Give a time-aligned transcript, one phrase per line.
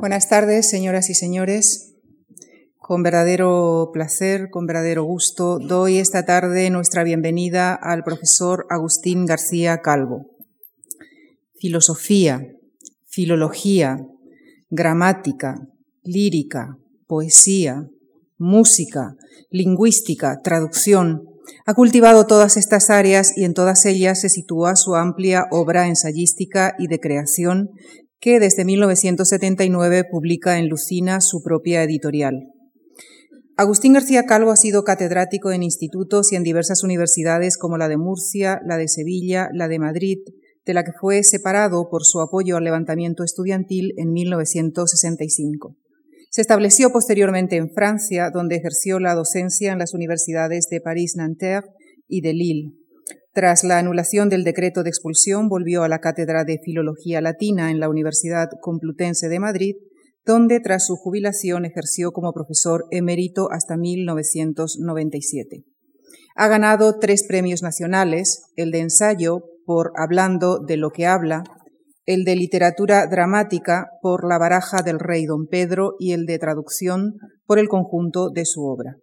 [0.00, 1.92] Buenas tardes, señoras y señores.
[2.78, 9.82] Con verdadero placer, con verdadero gusto, doy esta tarde nuestra bienvenida al profesor Agustín García
[9.82, 10.24] Calvo.
[11.58, 12.46] Filosofía,
[13.08, 13.98] filología,
[14.70, 15.68] gramática,
[16.02, 17.86] lírica, poesía,
[18.38, 19.16] música,
[19.50, 21.26] lingüística, traducción.
[21.66, 26.74] Ha cultivado todas estas áreas y en todas ellas se sitúa su amplia obra ensayística
[26.78, 27.68] y de creación
[28.20, 32.52] que desde 1979 publica en Lucina su propia editorial.
[33.56, 37.96] Agustín García Calvo ha sido catedrático en institutos y en diversas universidades como la de
[37.96, 40.18] Murcia, la de Sevilla, la de Madrid,
[40.64, 45.76] de la que fue separado por su apoyo al levantamiento estudiantil en 1965.
[46.30, 51.68] Se estableció posteriormente en Francia, donde ejerció la docencia en las universidades de París-Nanterre
[52.06, 52.79] y de Lille.
[53.32, 57.78] Tras la anulación del decreto de expulsión, volvió a la cátedra de Filología Latina en
[57.78, 59.76] la Universidad Complutense de Madrid,
[60.26, 65.64] donde tras su jubilación ejerció como profesor emérito hasta 1997.
[66.34, 71.44] Ha ganado tres premios nacionales, el de ensayo por Hablando de lo que habla,
[72.06, 77.14] el de literatura dramática por La baraja del rey don Pedro y el de traducción
[77.46, 78.96] por el conjunto de su obra.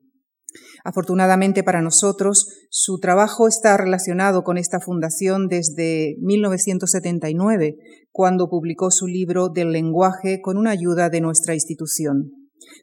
[0.83, 7.75] Afortunadamente para nosotros, su trabajo está relacionado con esta fundación desde 1979,
[8.11, 12.31] cuando publicó su libro del lenguaje con una ayuda de nuestra institución.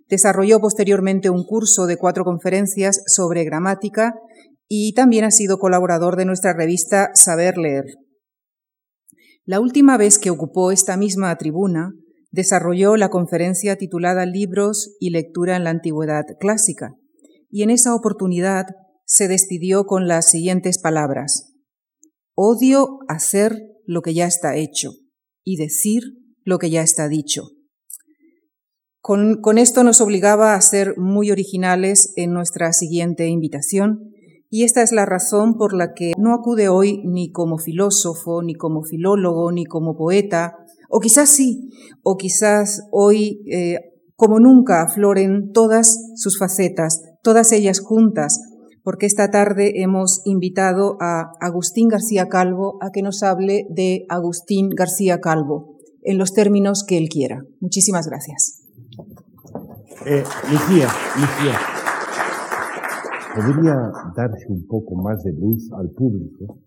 [0.08, 4.14] Desarrolló posteriormente un curso de cuatro conferencias sobre gramática
[4.68, 7.84] y también ha sido colaborador de nuestra revista Saber Leer.
[9.44, 11.92] La última vez que ocupó esta misma tribuna,
[12.30, 16.94] desarrolló la conferencia titulada Libros y lectura en la Antigüedad Clásica,
[17.54, 18.66] y en esa oportunidad
[19.06, 21.52] se despidió con las siguientes palabras.
[22.34, 24.90] Odio hacer lo que ya está hecho
[25.44, 26.02] y decir
[26.42, 27.44] lo que ya está dicho.
[29.00, 34.00] Con, esto nos obligaba a ser muy originales en nuestra siguiente invitación
[34.50, 38.54] y esta es la razón por la que no acude hoy ni como filósofo, ni
[38.56, 40.56] como filólogo, ni como poeta,
[40.88, 41.70] o quizás sí,
[42.02, 48.40] o quizás hoy eh, como nunca afloren todas sus facetas, todas ellas juntas,
[48.82, 54.70] porque esta tarde hemos invitado a Agustín García Calvo a que nos hable de Agustín
[54.70, 57.44] García Calvo, en los términos que él quiera.
[57.60, 58.60] Muchísimas gracias.
[60.06, 61.58] Eh, Lucía, Lucía,
[63.34, 66.58] ¿podría darse un poco más de luz al público?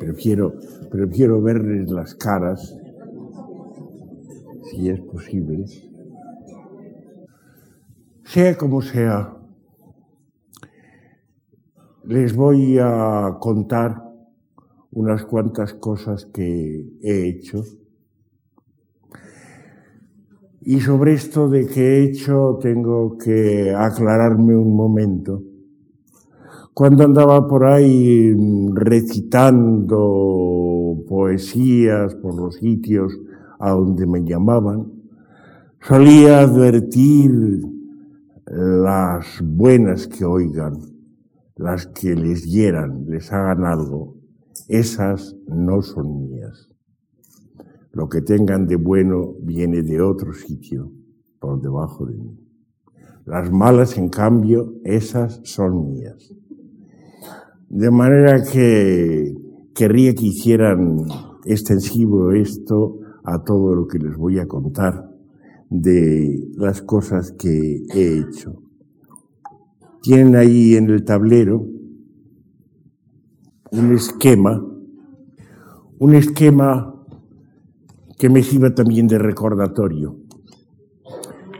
[0.00, 0.54] Prefiero,
[0.90, 2.76] prefiero verles las caras,
[4.70, 5.64] si es posible.
[8.24, 9.36] Sea como sea,
[12.04, 14.02] les voy a contar
[14.92, 17.62] unas cuantas cosas que he hecho.
[20.62, 25.42] Y sobre esto de que he hecho tengo que aclararme un momento.
[26.74, 28.34] Cuando andaba por ahí
[28.74, 29.94] recitando
[31.08, 33.16] poesías por los sitios
[33.58, 34.92] a donde me llamaban,
[35.80, 37.62] solía advertir
[38.46, 40.78] las buenas que oigan,
[41.56, 44.16] las que les hieran, les hagan algo,
[44.68, 46.70] esas no son mías.
[47.92, 50.92] Lo que tengan de bueno viene de otro sitio,
[51.40, 52.38] por debajo de mí.
[53.24, 56.32] Las malas, en cambio, esas son mías.
[57.68, 59.34] De manera que
[59.74, 61.06] querría que hicieran
[61.44, 65.10] extensivo esto a todo lo que les voy a contar
[65.68, 68.62] de las cosas que he hecho.
[70.00, 71.66] Tienen ahí en el tablero
[73.72, 74.64] un esquema,
[75.98, 76.94] un esquema
[78.16, 80.20] que me sirva también de recordatorio.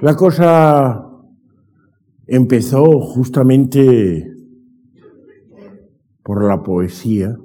[0.00, 1.10] La cosa
[2.28, 4.32] empezó justamente
[6.22, 7.36] por la poesía,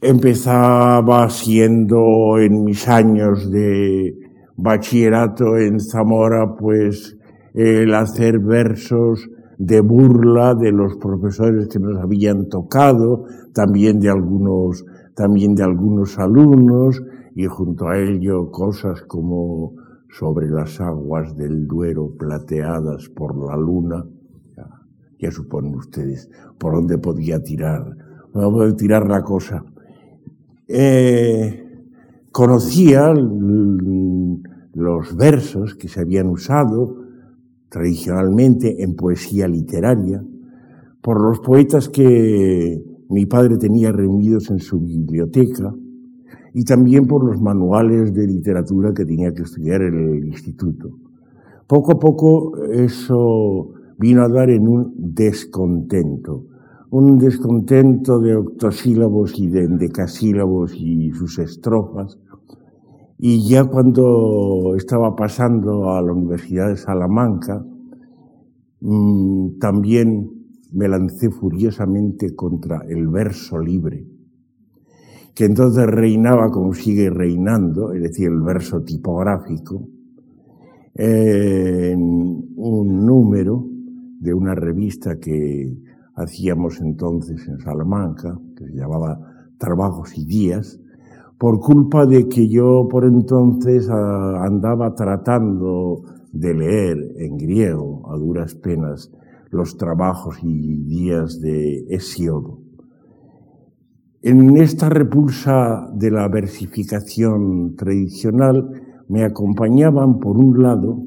[0.00, 4.16] empezaba siendo en mis años de
[4.56, 7.18] bachillerato en Zamora, pues
[7.52, 9.28] el hacer versos
[9.58, 14.84] de burla de los profesores que nos habían tocado, también de algunos,
[15.14, 17.02] también de algunos alumnos,
[17.34, 19.74] y junto a ello cosas como
[20.08, 24.04] sobre las aguas del Duero plateadas por la luna.
[25.18, 27.84] Ya, suponen ustedes por dónde podía tirar,
[28.32, 29.62] podía tirar la cosa
[30.72, 31.66] eh,
[32.30, 33.12] conocía
[34.72, 36.96] los versos que se habían usado
[37.68, 40.22] tradicionalmente en poesía literaria
[41.02, 45.74] por los poetas que mi padre tenía reunidos en su biblioteca
[46.54, 50.90] y también por los manuales de literatura que tenía que estudiar en el instituto.
[51.66, 56.46] Poco a poco eso vino a dar en un descontento,
[56.90, 62.18] un descontento de octosílabos y de endecasílabos y sus estrofas.
[63.16, 67.64] Y ya cuando estaba pasando a la Universidad de Salamanca,
[68.80, 70.30] mm, también
[70.72, 74.06] me lancé furiosamente contra el verso libre,
[75.34, 79.88] que entonces reinaba como sigue reinando, es decir, el verso tipográfico,
[80.94, 82.00] en
[82.56, 83.64] un número
[84.18, 85.72] de una revista que
[86.22, 89.18] hacíamos entonces en Salamanca, que se llamaba
[89.58, 90.80] Trabajos y Días,
[91.38, 96.02] por culpa de que yo por entonces ah, andaba tratando
[96.32, 99.10] de leer en griego a duras penas
[99.50, 102.60] los trabajos y días de Hesiodo.
[104.22, 108.70] En esta repulsa de la versificación tradicional
[109.08, 111.02] me acompañaban, por un lado,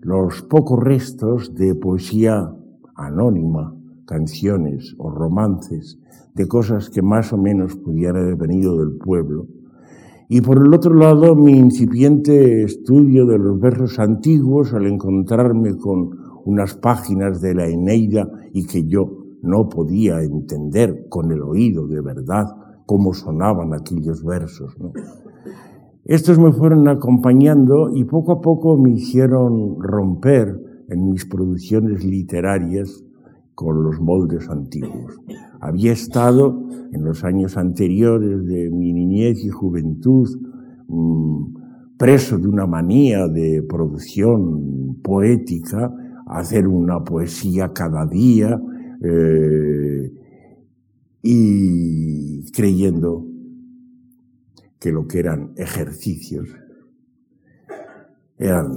[0.00, 2.50] los pocos restos de poesía
[2.94, 3.74] anónima,
[4.12, 5.98] canciones o romances,
[6.34, 9.46] de cosas que más o menos pudieran haber venido del pueblo,
[10.28, 16.10] y por el otro lado mi incipiente estudio de los versos antiguos al encontrarme con
[16.44, 22.00] unas páginas de la Eneida y que yo no podía entender con el oído de
[22.00, 22.46] verdad
[22.86, 24.74] cómo sonaban aquellos versos.
[26.04, 33.04] Estos me fueron acompañando y poco a poco me hicieron romper en mis producciones literarias
[33.54, 35.20] con los moldes antiguos.
[35.60, 36.62] Había estado
[36.92, 40.28] en los años anteriores de mi niñez y juventud
[40.88, 45.94] mm, preso de una manía de producción poética
[46.26, 48.60] hacer una poesía cada día
[49.04, 50.12] eh,
[51.22, 53.26] y creyendo
[54.78, 56.48] que lo que eran ejercicios
[58.36, 58.72] eran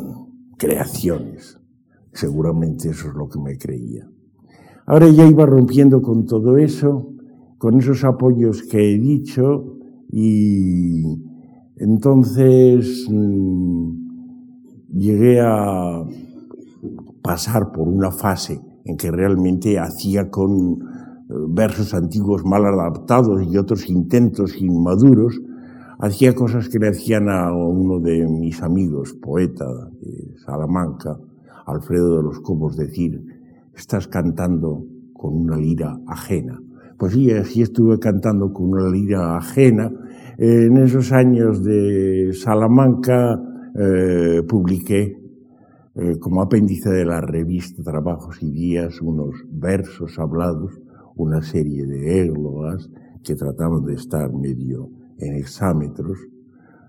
[0.58, 1.60] creaciones.
[2.14, 4.08] Seguramente eso es lo que me creía.
[4.88, 7.12] Ahora ya iba rompiendo con todo eso,
[7.58, 9.78] con esos apoyos que he dicho
[10.12, 11.04] y
[11.78, 13.90] entonces mm,
[14.94, 16.04] llegué a
[17.24, 23.58] pasar por una fase en que realmente hacía con eh, versos antiguos mal adaptados y
[23.58, 25.42] otros intentos inmaduros,
[25.98, 29.66] hacía cosas que le hacían a uno de mis amigos, poeta
[30.00, 31.18] de Salamanca,
[31.66, 33.35] Alfredo de los Cobos, decir,
[33.76, 36.60] estás cantando con una lira ajena.
[36.98, 39.92] Pues sí, así estuve cantando con una lira ajena.
[40.38, 43.40] En esos años de Salamanca
[43.78, 45.18] eh, publiqué
[45.96, 50.74] eh, como apéndice de la revista Trabajos y Días, unos versos hablados,
[51.16, 52.90] una serie de églogas
[53.24, 56.18] que trataban de estar medio en exámetros.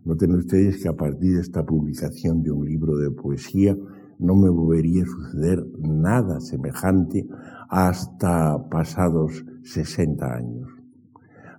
[0.05, 3.77] Noten ustedes que a partir de esta publicación de un libro de poesía
[4.19, 7.27] no me volvería a suceder nada semejante
[7.69, 10.69] hasta pasados 60 años.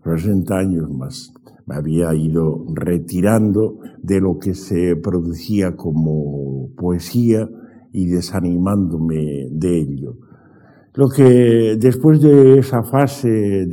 [0.04, 1.33] 60 años más
[1.65, 7.50] me había ido retirando de lo que se producía como poesía
[7.92, 10.18] y desanimándome de ello.
[10.94, 13.68] Lo que después de esa fase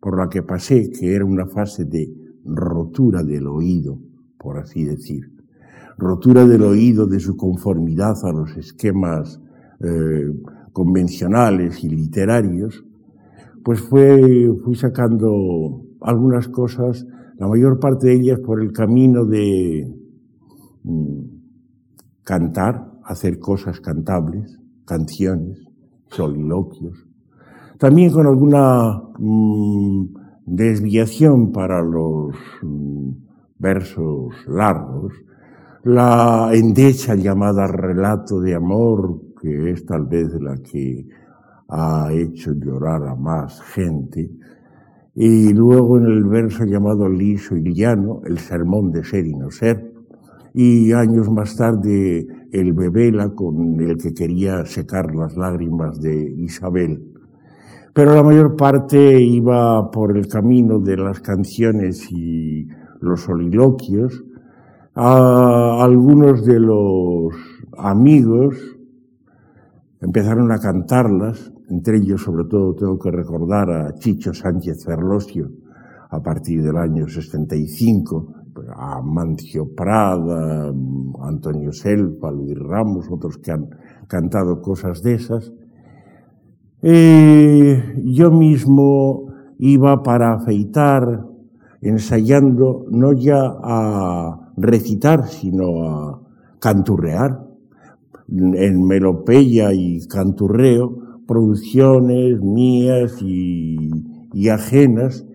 [0.00, 2.08] por la que pasé, que era una fase de
[2.44, 3.98] rotura del oído,
[4.38, 5.30] por así decir,
[5.98, 9.40] rotura del oído de su conformidad a los esquemas
[9.80, 10.32] eh,
[10.72, 12.84] convencionales y literarios,
[13.64, 17.06] pues fui sacando algunas cosas,
[17.38, 19.88] la mayor parte de ellas por el camino de
[20.82, 21.20] mm,
[22.24, 25.62] cantar, hacer cosas cantables, canciones,
[26.08, 27.06] soliloquios,
[27.78, 30.04] también con alguna mm,
[30.46, 33.10] desviación para los mm,
[33.58, 35.12] versos largos,
[35.84, 41.06] la endecha llamada relato de amor, que es tal vez la que
[41.68, 44.30] ha hecho llorar a más gente,
[45.14, 49.50] y luego en el verso llamado liso y llano, el sermón de ser y no
[49.50, 49.92] ser,
[50.54, 57.12] y años más tarde el bebela con el que quería secar las lágrimas de Isabel.
[57.94, 62.66] Pero la mayor parte iba por el camino de las canciones y
[63.00, 64.24] los soliloquios.
[64.94, 67.34] A algunos de los
[67.78, 68.56] amigos
[70.00, 75.50] empezaron a cantarlas entre ellos, sobre todo, tengo que recordar a Chicho Sánchez Ferlosio,
[76.10, 78.34] a partir del año 65,
[78.76, 80.70] a Mancio Prada,
[81.22, 83.70] Antonio Selva, Luis Ramos, otros que han
[84.06, 85.50] cantado cosas de esas.
[86.82, 91.24] Yo mismo iba para afeitar
[91.80, 96.20] ensayando no ya a recitar, sino a
[96.58, 97.46] canturrear.
[98.28, 103.78] En melopeya y canturreo, producciones mías y,
[104.32, 105.26] y ajenas,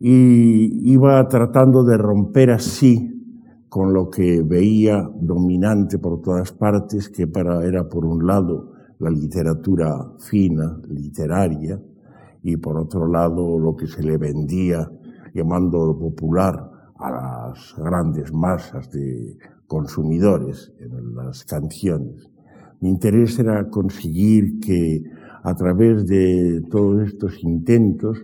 [0.00, 3.10] y iba tratando de romper así
[3.68, 9.10] con lo que veía dominante por todas partes, que para, era por un lado la
[9.10, 11.80] literatura fina, literaria,
[12.42, 14.90] y por otro lado lo que se le vendía
[15.34, 16.69] llamando popular
[17.00, 22.30] a las grandes masas de consumidores en las canciones.
[22.80, 25.02] Mi interés era conseguir que
[25.42, 28.18] a través de todos estos intentos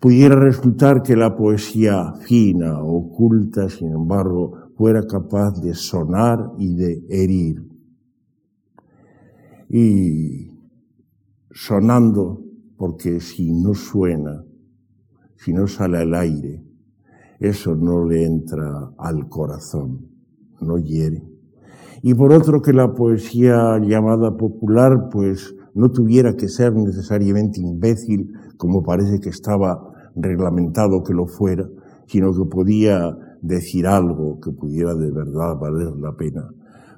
[0.00, 7.04] pudiera resultar que la poesía fina, oculta, sin embargo, fuera capaz de sonar y de
[7.08, 7.62] herir.
[9.68, 10.58] Y
[11.50, 12.42] sonando,
[12.76, 14.42] porque si no suena,
[15.36, 16.69] si no sale al aire,
[17.40, 20.06] eso no le entra al corazón,
[20.60, 21.22] no hiere.
[22.02, 28.32] Y por otro que la poesía llamada popular, pues no tuviera que ser necesariamente imbécil,
[28.56, 31.68] como parece que estaba reglamentado que lo fuera,
[32.06, 36.48] sino que podía decir algo que pudiera de verdad valer la pena.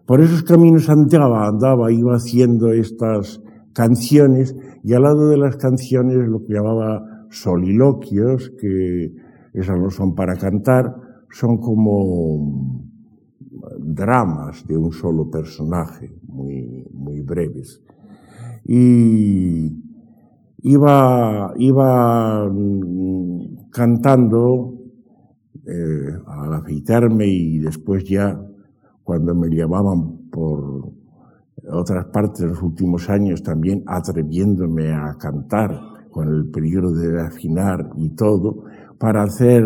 [0.07, 3.41] Por esos caminos andaba, andaba, iba haciendo estas
[3.73, 9.13] canciones y al lado de las canciones lo que llamaba soliloquios, que
[9.53, 10.95] esas no son para cantar,
[11.31, 12.83] son como
[13.79, 17.83] dramas de un solo personaje, muy, muy breves.
[18.65, 19.71] Y
[20.63, 24.75] iba, iba mm, cantando
[25.67, 28.41] eh, al afeitarme y después ya
[29.03, 30.93] cuando me llamaban por
[31.71, 35.81] otras partes de los últimos años también atreviéndome a cantar
[36.11, 38.65] con el peligro de afinar y todo,
[39.03, 39.65] para hacer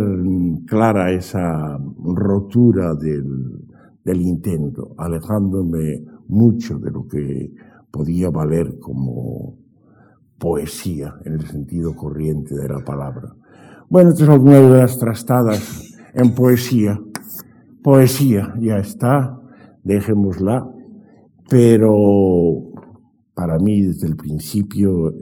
[0.66, 7.52] clara esa rotura del, intento, alejándome mucho de lo que
[7.90, 9.59] podía valer como
[10.38, 13.35] poesía en el sentido corriente de la palabra.
[13.90, 16.99] Bueno, estas son algunas de las trastadas en poesía.
[17.83, 19.38] Poesía, ya está,
[19.85, 20.66] dejémosla,
[21.50, 21.93] pero
[23.35, 25.12] para mí desde el principio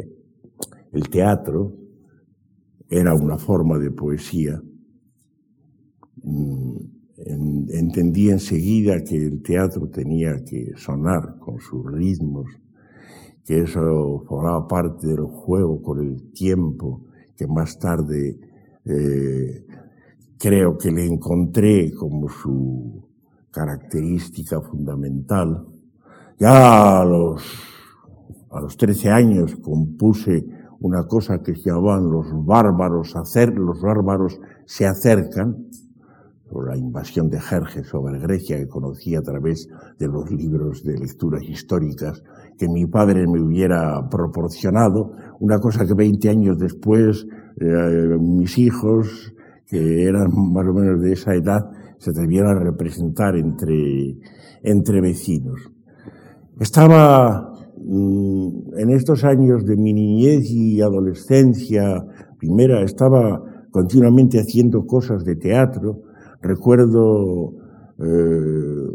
[0.92, 1.83] el teatro
[2.98, 4.60] era una forma de poesía.
[6.22, 6.76] Mm,
[7.70, 12.46] entendí enseguida que el teatro tenía que sonar con sus ritmos,
[13.44, 17.04] que eso formaba parte del juego con el tiempo,
[17.36, 18.38] que más tarde
[18.84, 19.66] eh,
[20.38, 23.08] creo que le encontré como su
[23.50, 25.66] característica fundamental.
[26.38, 27.42] Ya a los,
[28.50, 34.86] a los 13 años compuse una cosa que llamaban los bárbaros hacer, los bárbaros se
[34.86, 35.68] acercan,
[36.50, 39.66] por la invasión de Jerjes sobre Grecia que conocí a través
[39.98, 42.22] de los libros de lecturas históricas
[42.58, 47.26] que mi padre me hubiera proporcionado, una cosa que 20 años después
[47.58, 49.32] eh, mis hijos,
[49.66, 51.62] que eran más o menos de esa edad,
[51.96, 54.18] se a representar entre,
[54.62, 55.72] entre vecinos.
[56.60, 57.53] Estaba
[57.86, 62.02] en estos años de mi niñez y adolescencia,
[62.38, 66.00] primera, estaba continuamente haciendo cosas de teatro.
[66.40, 67.52] Recuerdo
[67.98, 68.88] eh,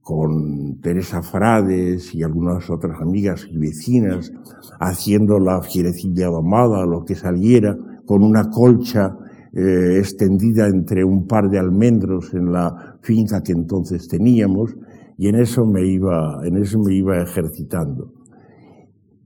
[0.00, 4.32] con Teresa Frades y algunas otras amigas y vecinas,
[4.80, 9.14] haciendo la fierecilla domada, lo que saliera, con una colcha
[9.54, 14.74] eh, extendida entre un par de almendros en la finca que entonces teníamos,
[15.18, 18.21] y en eso me iba, en eso me iba ejercitando.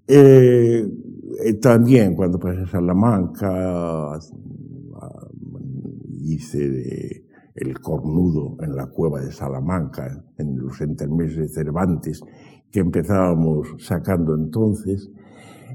[0.08, 0.86] Eh,
[1.44, 4.18] eh, también cuando pasé a Salamanca,
[6.22, 12.20] hice de, el cornudo en la cueva de Salamanca, en los intermeses de Cervantes,
[12.70, 15.10] que empezábamos sacando entonces.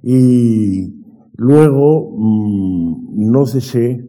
[0.03, 0.93] Y
[1.35, 4.07] luego mm, no cesé,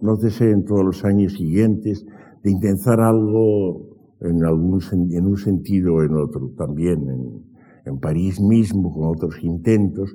[0.00, 2.06] no cesé en todos los años siguientes
[2.42, 3.88] de intentar algo
[4.20, 7.47] en, algún, en un sentido o en otro, también en,
[7.88, 10.14] en París mismo, con otros intentos.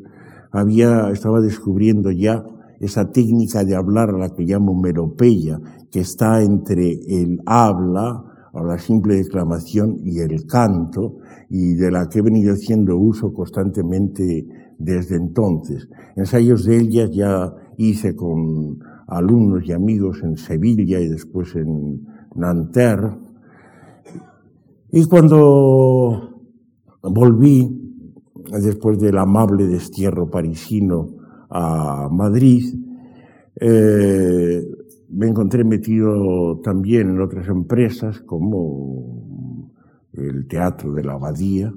[0.52, 2.44] Había, estaba descubriendo ya
[2.80, 5.60] esa técnica de hablar a la que llamo meropeya,
[5.92, 11.18] que está entre el habla, o la simple declamación, y el canto,
[11.50, 14.46] y de la que he venido haciendo uso constantemente
[14.78, 15.88] desde entonces.
[16.16, 23.18] Ensayos de ellas ya hice con alumnos y amigos en Sevilla y después en Nanterre.
[24.92, 26.33] Y cuando
[27.04, 27.70] volví,
[28.62, 31.10] después del amable destierro parisino,
[31.50, 32.64] a Madrid,
[33.60, 34.66] eh,
[35.10, 39.72] me encontré metido también en otras empresas como
[40.14, 41.72] el Teatro de la Abadía,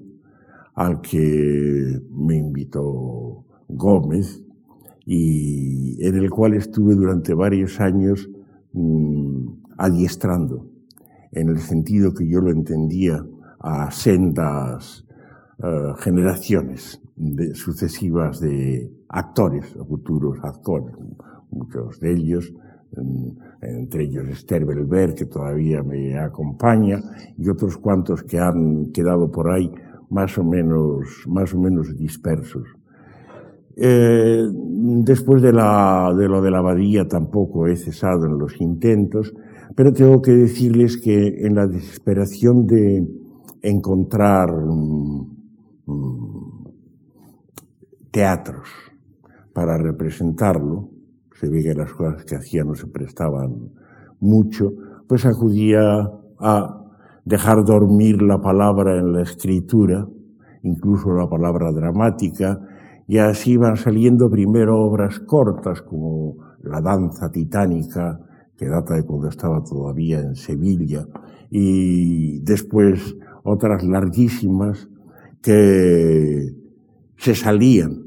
[0.75, 4.43] al que me invitó Gómez
[5.05, 8.31] y en el cual estuve durante varios años
[8.73, 10.71] mmm, adiestrando,
[11.33, 13.25] en el sentido que yo lo entendía
[13.59, 15.06] a sendas
[15.59, 20.95] uh, generaciones de, sucesivas de actores, futuros actores,
[21.51, 22.53] muchos de ellos,
[23.61, 27.01] entre ellos Esther Belver, que todavía me acompaña,
[27.37, 29.71] y otros cuantos que han quedado por ahí
[30.09, 32.69] más o menos, más o menos dispersos.
[33.79, 34.49] Eh,
[35.05, 39.35] después de, de lo de la abadía tampoco he cesado en los intentos,
[39.75, 43.07] pero tengo que decirles que en la desesperación de
[43.63, 45.37] encontrar um,
[48.17, 48.67] teatros.
[49.53, 50.89] Para representarlo,
[51.39, 53.75] se ve que las cosas que hacía no se prestaban
[54.21, 54.73] mucho,
[55.07, 55.83] pues acudía
[56.41, 56.83] a
[57.27, 60.09] dejar dormir la palabra en la escritura,
[60.63, 62.59] incluso la palabra dramática,
[63.07, 68.19] y así van saliendo primero obras cortas como La danza titánica,
[68.57, 71.07] que data de cuando estaba todavía en Sevilla,
[71.51, 74.89] y después otras larguísimas
[75.43, 76.55] que
[77.19, 78.06] se salían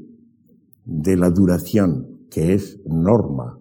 [0.84, 3.58] de la duración, que es norma,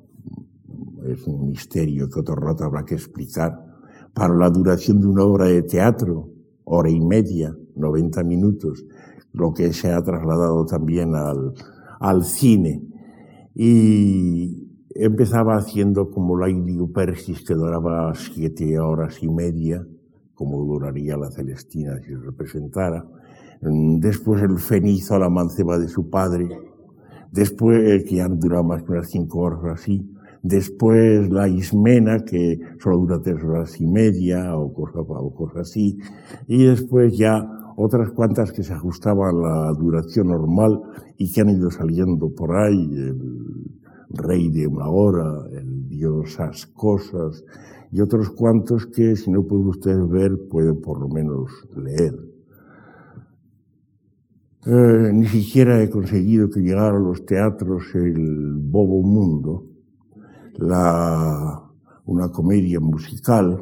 [1.06, 3.66] es un misterio que otro rato habrá que explicar,
[4.14, 6.30] para la duración de una obra de teatro,
[6.66, 8.86] hora y media, 90 minutos,
[9.34, 11.54] lo que se ha trasladado también al,
[12.00, 12.84] al cine.
[13.56, 16.48] Y empezaba haciendo como la
[16.94, 19.86] Persis, que duraba siete horas y media,
[20.34, 23.06] como duraría la Celestina si se representara.
[23.62, 26.48] Después el Fenizo, la manceba de su padre.
[27.32, 30.10] Después, que ya duraba más que unas cinco horas así.
[30.42, 35.98] Después la Ismena, que solo dura tres horas y media o cosas o cosa así.
[36.48, 40.82] Y después ya otras cuantas que se ajustaban a la duración normal
[41.18, 43.18] y que han ido saliendo por ahí, el
[44.10, 47.44] rey de una hora, el diosas cosas,
[47.92, 52.14] y otros cuantos que si no pueden ustedes ver, pueden por lo menos leer.
[54.66, 59.66] Eh, ni siquiera he conseguido que llegara a los teatros el Bobo Mundo,
[60.58, 61.64] la,
[62.06, 63.58] una comedia musical,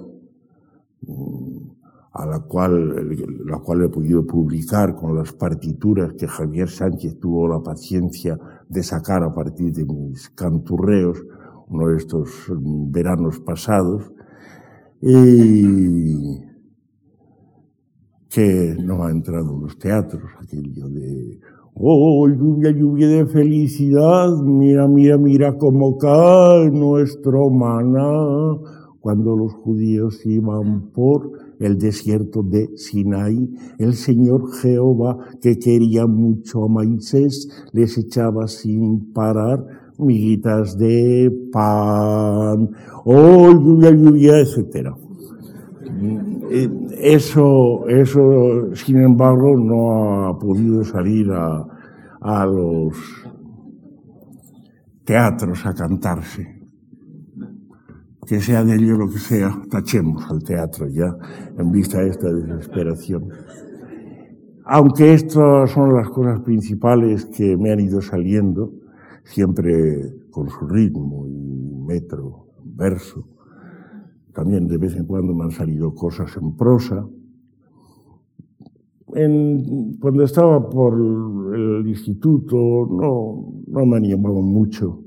[2.14, 7.48] a la cual, la cual he podido publicar con las partituras que Javier Sánchez tuvo
[7.48, 11.24] la paciencia de sacar a partir de mis canturreos,
[11.68, 12.52] uno de estos
[12.90, 14.12] veranos pasados,
[15.00, 16.42] y
[18.30, 21.40] que no ha entrado en los teatros, aquello de,
[21.74, 28.60] oh, lluvia, lluvia de felicidad, mira, mira, mira cómo cae nuestro maná,
[29.00, 36.66] cuando los judíos iban por el desierto de Sinaí, el Señor Jehová, que quería mucho
[36.66, 39.66] a Moisés, les echaba sin parar
[39.98, 42.70] miguitas de pan,
[43.06, 45.07] oh, lluvia, lluvia, etc.
[46.50, 52.98] Eh, eso, eso, sin embargo, no ha podido salir a, los
[55.06, 56.58] teatros a cantarse
[58.28, 61.16] que sea de ello lo que sea, tachemos al teatro ya,
[61.58, 63.30] en vista de esta desesperación.
[64.66, 68.74] Aunque estas son las cosas principales que me han ido saliendo,
[69.24, 73.37] siempre con su ritmo y metro, verso.
[74.38, 77.04] También de vez en cuando me han salido cosas en prosa.
[79.08, 85.02] Cuando estaba por el instituto no, no me animaba mucho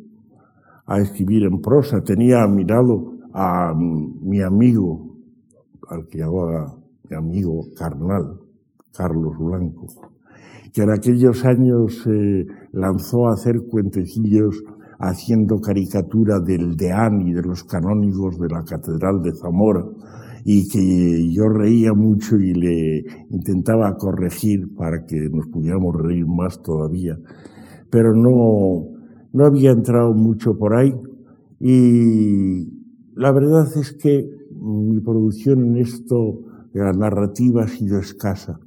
[0.84, 2.02] a escribir en prosa.
[2.02, 5.14] Tenía a mi lado a mi amigo,
[5.88, 6.76] al que llamaba
[7.08, 8.40] mi amigo carnal,
[8.92, 9.86] Carlos Blanco,
[10.72, 14.60] que en aquellos años se lanzó a hacer cuentecillos
[15.00, 19.82] haciendo caricatura del deán y de los canónigos de la Catedral de Zamora,
[20.44, 26.62] y que yo reía mucho y le intentaba corregir para que nos pudiéramos reír más
[26.62, 27.18] todavía,
[27.90, 28.88] pero no,
[29.32, 30.94] no había entrado mucho por ahí
[31.58, 32.68] y
[33.14, 36.40] la verdad es que mi producción en esto
[36.72, 38.60] de la narrativa ha sido escasa.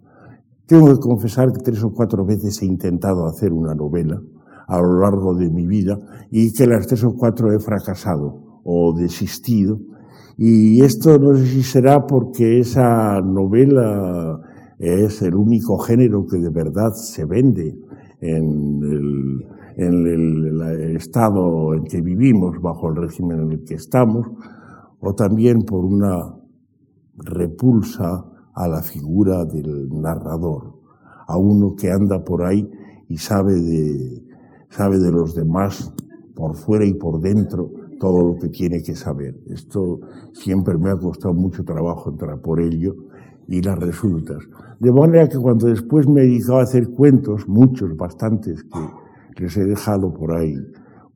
[0.66, 4.22] Tengo que confesar que tres o cuatro veces he intentado hacer una novela
[4.68, 5.98] a lo largo de mi vida
[6.32, 9.80] y que las tres o cuatro he fracasado o desistido.
[10.38, 14.40] Y esto no sé si será porque esa novela
[14.80, 17.78] es el único género que de verdad se vende
[18.20, 18.82] en
[19.78, 24.28] el, el, estado en que vivimos, bajo el régimen en el que estamos,
[25.00, 26.36] o también por una
[27.16, 30.80] repulsa a la figura del narrador,
[31.28, 32.70] a uno que anda por ahí
[33.08, 34.24] y sabe de,
[34.76, 35.94] sabe de los demás
[36.36, 39.36] por fuera y por dentro todo lo que tiene que saber.
[39.48, 40.00] Esto
[40.34, 42.96] siempre me ha costado mucho trabajo entrar por ello
[43.48, 44.40] y las resultas.
[44.80, 48.66] De manera que cuando después me dedicaba a hacer cuentos, muchos, bastantes,
[49.36, 50.56] que les he dejado por ahí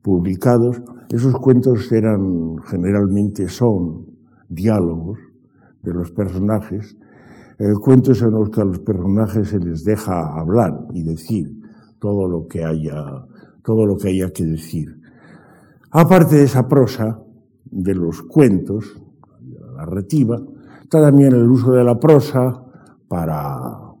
[0.02, 4.06] publicados, esos cuentos eran generalmente son
[4.48, 5.18] diálogos
[5.82, 6.96] de los personajes,
[7.58, 11.58] eh, cuentos en los que a los personajes se les deja hablar y decir
[11.98, 12.94] todo lo que haya,
[13.68, 14.98] todo lo que haya que decir.
[15.90, 17.22] Aparte de esa prosa
[17.66, 18.98] de los cuentos,
[19.42, 20.40] la narrativa,
[20.82, 22.64] está también el uso de la prosa
[23.06, 23.92] para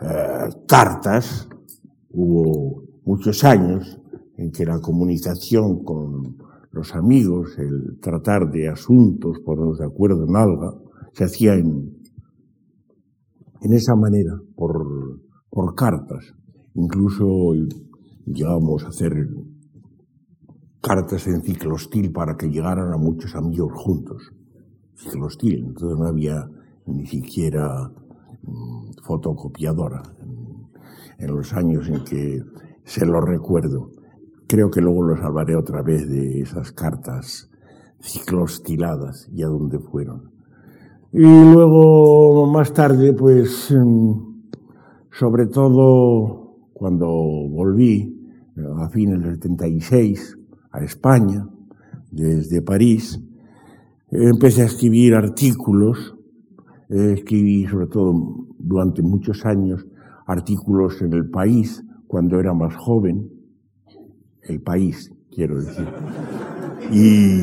[0.00, 1.48] eh, cartas.
[2.10, 3.96] Hubo muchos años
[4.36, 6.36] en que la comunicación con
[6.72, 11.96] los amigos, el tratar de asuntos, ponernos de acuerdo en algo, se hacía en,
[13.60, 16.34] en esa manera, por, por cartas.
[16.74, 17.54] Incluso
[18.26, 19.28] llegábamos a hacer
[20.80, 24.32] cartas en ciclostil para que llegaran a muchos amigos juntos.
[24.94, 26.48] Ciclostil, entonces no había
[26.86, 27.90] ni siquiera
[28.42, 30.02] mm, fotocopiadora
[31.18, 32.42] en, los años en que
[32.84, 33.90] se lo recuerdo.
[34.46, 37.50] Creo que luego los hablaré otra vez de esas cartas
[38.00, 40.32] ciclostiladas y a dónde fueron.
[41.12, 44.12] Y luego, más tarde, pues, mm,
[45.10, 48.09] sobre todo cuando volví,
[48.78, 50.38] a fines del 76,
[50.72, 51.48] a España,
[52.10, 53.20] desde París,
[54.10, 56.16] empecé a escribir artículos,
[56.88, 59.86] escribí sobre todo durante muchos años
[60.26, 63.30] artículos en el país cuando era más joven,
[64.42, 65.86] el país, quiero decir.
[66.92, 67.40] Y,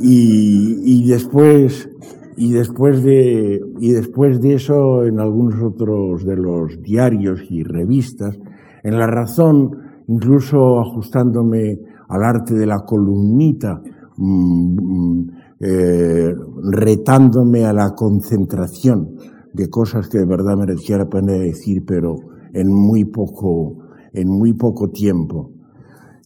[0.00, 1.88] y, después,
[2.36, 8.38] y después de, y después de eso en algunos otros de los diarios y revistas,
[8.82, 13.80] en La Razón, incluso ajustándome al arte de la columnita,
[14.16, 19.16] mm, mm, eh, retándome a la concentración
[19.52, 22.16] de cosas que de verdad merecía la pena decir, pero
[22.52, 23.78] en muy poco,
[24.12, 25.52] en muy poco tiempo.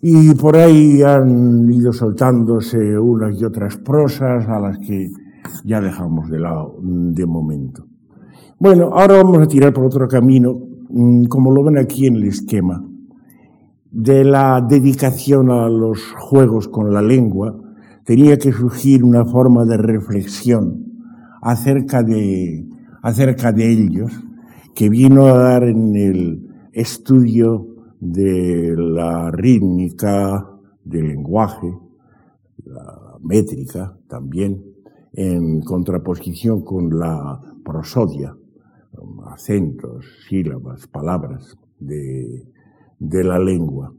[0.00, 5.08] Y por ahí han ido soltándose unas y otras prosas a las que
[5.64, 7.84] ya dejamos de lado de momento.
[8.60, 10.54] Bueno, ahora vamos a tirar por otro camino,
[10.88, 12.88] mm, como lo ven aquí en el esquema
[13.90, 17.59] de la dedicación a los juegos con la lengua,
[18.05, 20.85] tenía que surgir una forma de reflexión
[21.40, 22.66] acerca de,
[23.03, 24.12] acerca de ellos,
[24.74, 27.66] que vino a dar en el estudio
[28.01, 30.46] de la rítmica,
[30.85, 31.72] del lenguaje,
[32.64, 34.64] la métrica también,
[35.12, 38.37] en contraposición con la prosodia,
[39.27, 42.44] acentos, sílabas, palabras de,
[42.98, 43.92] de la lengua.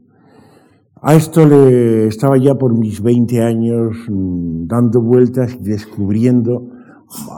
[1.02, 6.68] A esto le estaba ya por mis 20 años mm, dando vueltas y descubriendo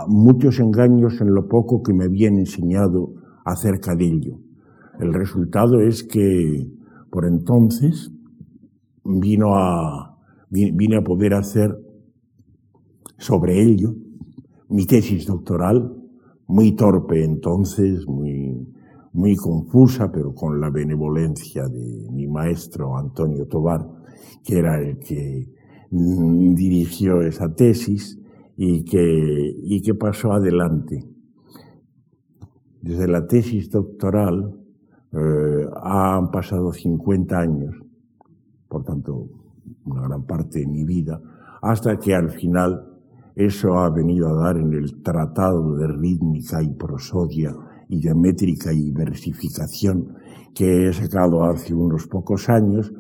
[0.08, 4.38] muchos engaños en lo poco que me habían enseñado acerca de ello.
[5.00, 6.68] El resultado es que
[7.10, 8.12] por entonces
[9.04, 10.18] vino a,
[10.50, 11.76] vine a poder hacer
[13.18, 13.94] sobre ello
[14.68, 15.94] mi tesis doctoral,
[16.46, 18.31] muy torpe entonces, muy,
[19.12, 23.86] muy confusa, pero con la benevolencia de mi maestro Antonio Tobar,
[24.44, 25.48] que era el que
[25.90, 28.18] mm, dirigió esa tesis
[28.56, 31.04] y que, y que pasó adelante.
[32.80, 34.58] Desde la tesis doctoral
[35.12, 37.74] eh, han pasado 50 años,
[38.68, 39.28] por tanto,
[39.84, 41.20] una gran parte de mi vida,
[41.60, 42.88] hasta que al final
[43.34, 47.54] eso ha venido a dar en el Tratado de Rítmica y Prosodia
[47.88, 50.16] y de métrica y versificación
[50.54, 52.92] que he sacado hace unos pocos años,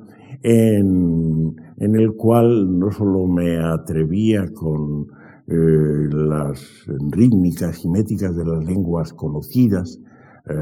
[0.42, 5.06] en, el cual no solo me atrevía con
[5.46, 10.00] eh, las rítmicas y métricas de las lenguas conocidas,
[10.46, 10.54] eh,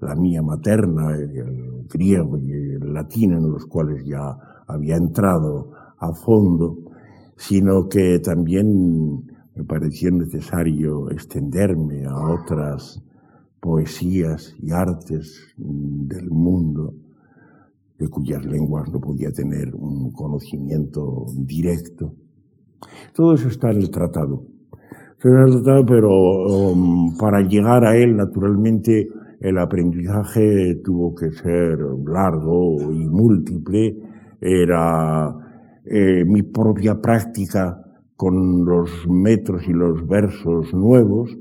[0.00, 6.12] la mía materna, el griego y el latín, en los cuales ya había entrado a
[6.12, 6.76] fondo,
[7.36, 13.02] sino que también me parecía necesario extenderme a otras
[13.62, 16.94] poesías y artes del mundo,
[17.96, 22.12] de cuyas lenguas no podía tener un conocimiento directo.
[23.14, 24.42] Todo eso está en el tratado.
[25.22, 33.96] Pero um, para llegar a él, naturalmente, el aprendizaje tuvo que ser largo y múltiple,
[34.40, 35.32] era
[35.84, 37.80] eh, mi propia práctica
[38.16, 41.38] con los metros y los versos nuevos,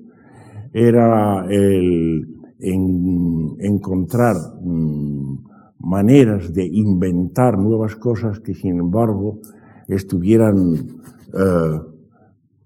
[0.74, 2.28] era el
[3.60, 5.38] encontrar mm,
[5.80, 9.40] maneras de inventar nuevas cosas que sin embargo
[9.88, 10.76] estuvieran
[11.34, 11.82] eh,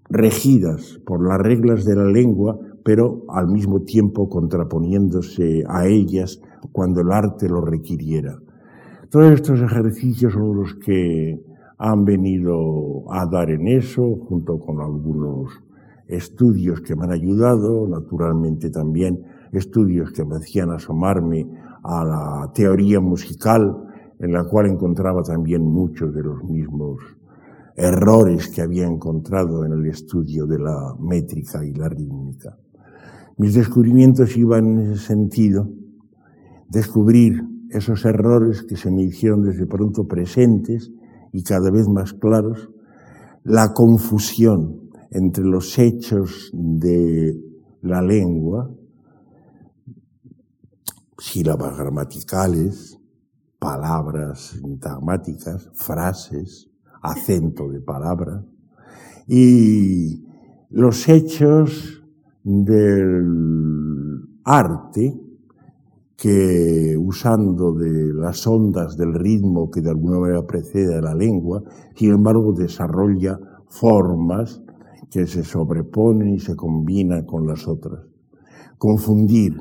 [0.08, 6.40] regidas por las reglas de la lengua, pero al mismo tiempo contraponiéndose a ellas
[6.72, 8.38] cuando el arte lo requiriera.
[9.10, 11.40] Todos estos ejercicios son los que
[11.78, 15.50] han venido a dar en eso, junto con algunos
[16.08, 21.46] estudios que me han ayudado, naturalmente también estudios que me hacían asomarme
[21.82, 23.84] a la teoría musical,
[24.18, 27.00] en la cual encontraba también muchos de los mismos
[27.76, 32.56] errores que había encontrado en el estudio de la métrica y la rítmica.
[33.36, 35.68] Mis descubrimientos iban en ese sentido,
[36.70, 40.90] descubrir esos errores que se me hicieron desde pronto presentes
[41.32, 42.70] y cada vez más claros,
[43.44, 47.38] la confusión entre los hechos de
[47.82, 48.70] la lengua,
[51.18, 52.98] sílabas gramaticales,
[53.58, 56.70] palabras sintagmáticas, frases,
[57.02, 58.44] acento de palabra,
[59.26, 60.24] y
[60.70, 62.02] los hechos
[62.42, 65.20] del arte
[66.16, 71.62] que usando de las ondas del ritmo que de alguna manera precede a la lengua,
[71.94, 73.38] sin embargo desarrolla
[73.68, 74.62] formas
[75.10, 78.00] que se sobreponen y se combinan con las otras.
[78.78, 79.54] Confundir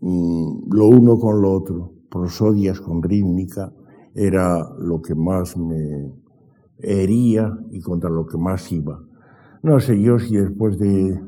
[0.00, 3.72] mm, lo uno con lo otro, prosodias con rítmica,
[4.14, 6.12] era lo que más me
[6.78, 9.00] hería y contra lo que más iba.
[9.62, 11.20] No sé yo si después de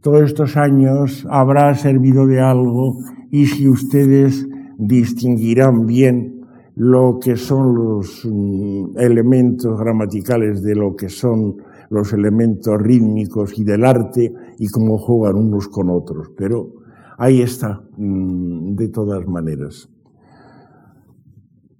[0.00, 2.98] todos estos años habrá servido de algo
[3.30, 4.46] y si ustedes
[4.78, 11.56] distinguirán bien lo que son los mm, elementos gramaticales de lo que son
[11.90, 16.30] los elementos rítmicos y del arte y cómo juegan unos con otros.
[16.36, 16.74] Pero
[17.16, 19.88] ahí está, mm, de todas maneras.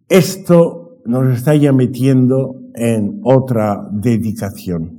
[0.08, 4.98] Esto nos está ya metiendo en otra dedicación,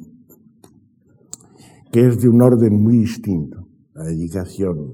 [1.91, 4.93] que es de un orden muy distinto, la dedicación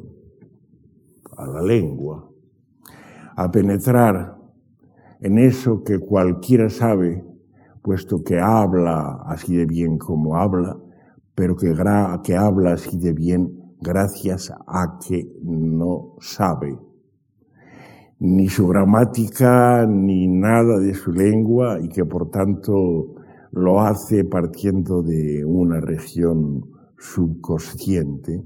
[1.37, 2.29] a la lengua,
[3.35, 4.37] a penetrar
[5.19, 7.23] en eso que cualquiera sabe
[7.85, 10.75] puesto que habla así de bien como habla,
[11.35, 11.71] pero que,
[12.23, 16.79] que habla así de bien gracias a que no sabe
[18.17, 22.73] ni su gramática ni nada de su lengua y que por tanto
[23.51, 26.65] lo hace partiendo de una región
[26.97, 28.41] subconsciente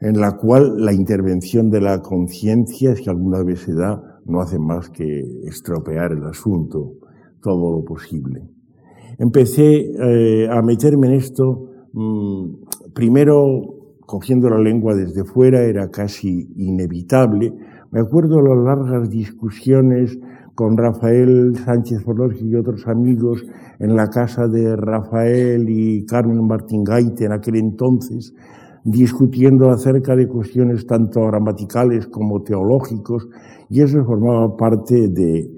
[0.00, 4.58] en la cual la intervención de la conciencia, si alguna vez se da, no hace
[4.58, 7.01] más que estropear el asunto
[7.42, 8.42] todo lo posible.
[9.18, 16.48] Empecé eh, a meterme en esto, mm, primero cogiendo la lengua desde fuera, era casi
[16.56, 17.52] inevitable.
[17.90, 20.18] Me acuerdo las largas discusiones
[20.54, 23.44] con Rafael Sánchez Forlós y otros amigos
[23.78, 28.34] en la casa de Rafael y Carmen Martín Gaite en aquel entonces,
[28.84, 33.28] discutiendo acerca de cuestiones tanto gramaticales como teológicos,
[33.70, 35.50] y eso formaba parte de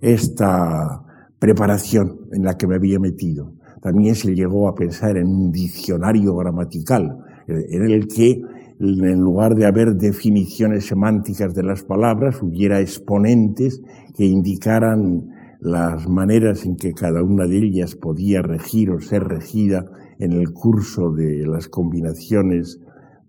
[0.00, 1.04] esta
[1.38, 3.52] preparación en la que me había metido.
[3.80, 8.42] También se llegó a pensar en un diccionario gramatical, en el que,
[8.80, 13.80] en lugar de haber definiciones semánticas de las palabras, hubiera exponentes
[14.16, 19.84] que indicaran las maneras en que cada una de ellas podía regir o ser regida
[20.18, 22.80] en el curso de las combinaciones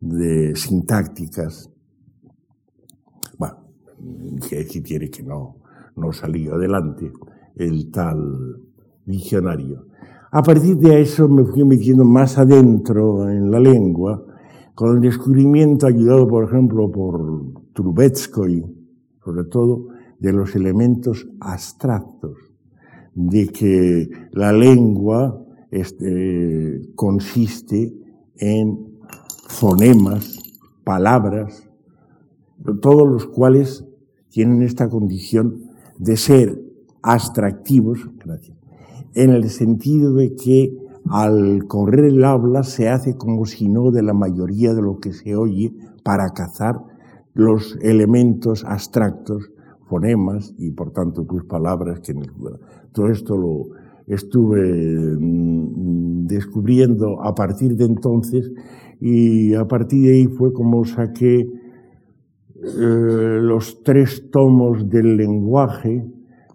[0.02, 1.70] de sintácticas.
[3.38, 3.58] Bueno,
[4.48, 5.58] que quiere que no,
[5.96, 7.12] no salió adelante
[7.60, 8.62] el tal
[9.06, 9.86] diccionario.
[10.32, 14.26] A partir de eso me fui metiendo más adentro en la lengua,
[14.74, 18.66] con el descubrimiento ayudado, por ejemplo, por Trubetskoy,
[19.24, 19.88] sobre todo,
[20.20, 22.38] de los elementos abstractos,
[23.14, 27.94] de que la lengua este, consiste
[28.38, 29.00] en
[29.48, 30.40] fonemas,
[30.84, 31.68] palabras,
[32.82, 33.86] todos los cuales
[34.30, 36.69] tienen esta condición de ser
[37.02, 38.00] abstractivos,
[39.14, 40.78] en el sentido de que
[41.10, 45.14] al correr el habla se hace como si no de la mayoría de lo que
[45.14, 46.80] se oye para cazar
[47.34, 49.52] los elementos abstractos,
[49.88, 52.14] fonemas y por tanto pues palabras que
[52.92, 53.70] todo esto lo
[54.06, 58.52] estuve mm, descubriendo a partir de entonces
[59.00, 61.40] y a partir de ahí fue como saqué
[62.62, 66.06] eh, los tres tomos del lenguaje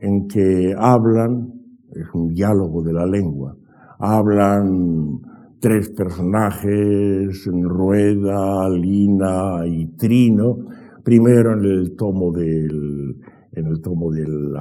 [0.05, 1.51] en que hablan,
[1.91, 3.57] es un diálogo de la lengua,
[3.99, 5.19] hablan
[5.61, 10.59] tres personajes, Rueda, Lina y Trino,
[11.03, 13.17] primero en el tomo del,
[13.53, 14.55] en el tomo del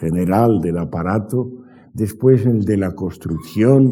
[0.00, 1.50] general del aparato,
[1.94, 3.90] después en el de la construcción,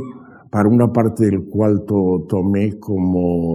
[0.50, 3.54] para una parte del cual tomé como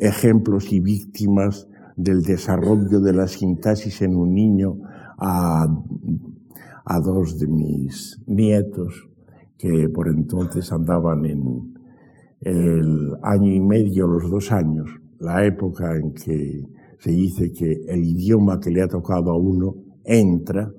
[0.00, 4.76] ejemplos y víctimas del desarrollo de la sintaxis en un niño
[5.18, 5.66] a,
[6.84, 9.08] a dos de mis nietos
[9.58, 11.74] que por entonces andaban en
[12.40, 16.62] el año y medio, los dos años, la época en que
[16.98, 19.74] se dice que el idioma que le ha tocado a uno
[20.04, 20.70] entra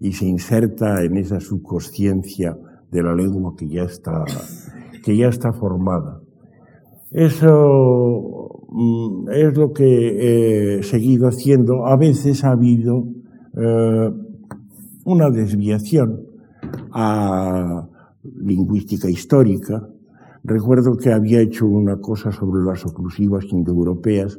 [0.00, 2.56] y se inserta en esa subconsciencia
[2.90, 4.24] de la lengua que ya está,
[5.04, 6.20] que ya está formada.
[7.10, 11.86] Eso mm, es lo que he seguido haciendo.
[11.86, 13.04] A veces ha habido
[13.56, 14.10] eh,
[15.04, 16.20] una desviación
[16.92, 17.88] a
[18.22, 19.88] lingüística histórica.
[20.44, 24.38] Recuerdo que había hecho una cosa sobre las oclusivas indoeuropeas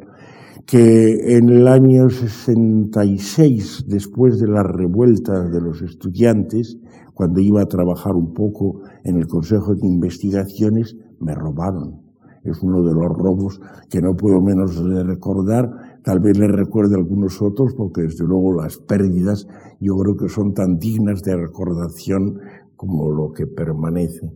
[0.65, 6.78] que en el año 66, después de las revueltas de los estudiantes,
[7.13, 12.02] cuando iba a trabajar un poco en el Consejo de Investigaciones, me robaron.
[12.43, 15.91] Es uno de los robos que no puedo menos de recordar.
[16.04, 19.48] Tal vez le recuerde a algunos otros, porque desde luego las pérdidas
[19.80, 22.40] yo creo que son tan dignas de recordación
[22.76, 24.32] como lo que permanece.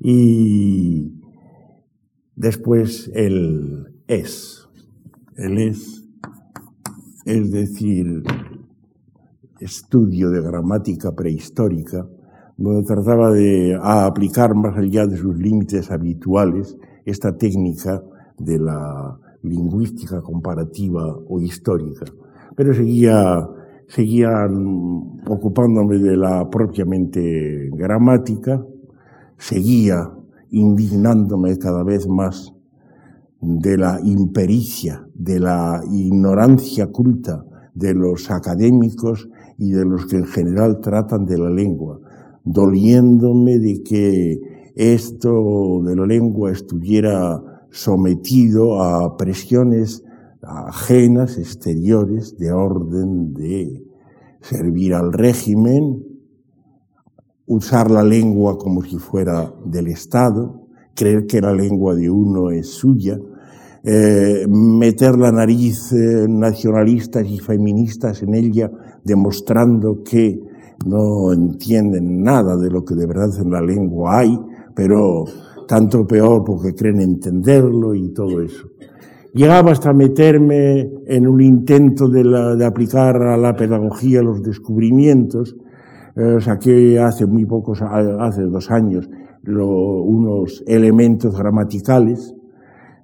[0.00, 1.12] Y
[2.34, 4.68] después el es
[5.36, 6.04] el es,
[7.24, 8.24] es decir,
[9.60, 12.08] estudio de gramática prehistórica,
[12.56, 18.02] donde trataba de aplicar más allá de sus límites habituales esta técnica
[18.36, 22.06] de la lingüística comparativa o histórica.
[22.56, 23.48] Pero seguía,
[23.86, 24.48] seguía
[25.26, 28.64] ocupándome de la propiamente gramática,
[29.36, 30.10] seguía
[30.50, 32.54] indignándome cada vez más
[33.40, 40.26] de la impericia, de la ignorancia culta de los académicos y de los que en
[40.26, 42.00] general tratan de la lengua,
[42.44, 44.40] doliéndome de que
[44.74, 50.04] esto de la lengua estuviera sometido a presiones
[50.42, 53.84] ajenas, exteriores, de orden de
[54.40, 56.04] servir al régimen,
[57.46, 62.68] usar la lengua como si fuera del Estado, creer que la lengua de uno es
[62.68, 63.18] suya,
[63.84, 68.70] eh, meter la nariz eh, nacionalistas y feministas en ella,
[69.04, 70.40] demostrando que
[70.84, 74.38] no entienden nada de lo que de verdad en la lengua hay,
[74.74, 75.24] pero
[75.68, 78.66] tanto peor porque creen entenderlo y todo eso.
[79.34, 85.54] Llegaba hasta meterme en un intento de, aplicar a la pedagogía los descubrimientos.
[86.16, 89.08] Eh, saqué hace muy pocos, hace dos años,
[89.46, 92.34] unos elementos gramaticales,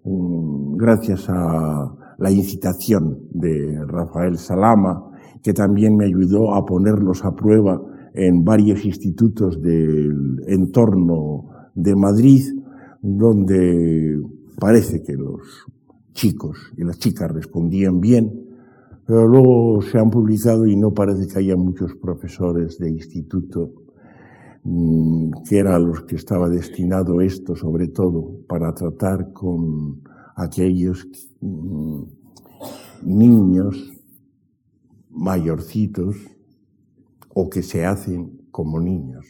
[0.04, 5.10] mm, gracias a la incitación de Rafael Salama,
[5.42, 7.80] que también me ayudó a ponerlos a prueba
[8.14, 12.42] en varios institutos del entorno de Madrid,
[13.02, 14.20] donde
[14.58, 15.66] parece que los
[16.12, 18.32] chicos y las chicas respondían bien,
[19.06, 23.84] pero luego se han publicado y no parece que haya muchos profesores de instituto
[24.66, 30.00] Mm, que era a los que estaba destinado esto, sobre todo, para tratar con
[30.36, 31.06] aquellos
[31.42, 32.02] mm,
[33.02, 33.92] niños
[35.10, 36.16] mayorcitos
[37.34, 39.26] o que se hacen como niños,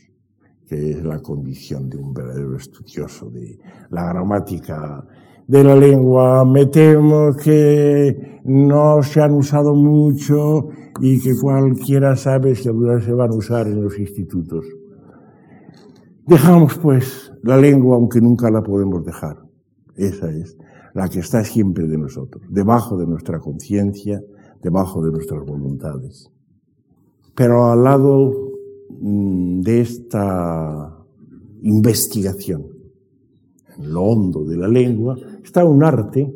[0.67, 3.59] que es la condición de un verdadero estudioso de
[3.91, 5.05] la gramática
[5.47, 6.45] de la lengua.
[6.45, 10.69] Me temo que no se han usado mucho
[11.01, 14.65] y que cualquiera sabe si se van a usar en los institutos.
[16.27, 19.37] Dejamos pues la lengua aunque nunca la podemos dejar.
[19.97, 20.57] Esa es
[20.95, 24.23] la que está siempre de nosotros, debajo de nuestra conciencia,
[24.63, 26.31] debajo de nuestras voluntades.
[27.35, 28.44] Pero al lado
[29.07, 30.97] de esta
[31.61, 32.65] investigación,
[33.77, 36.33] en lo hondo de la lengua, está un arte,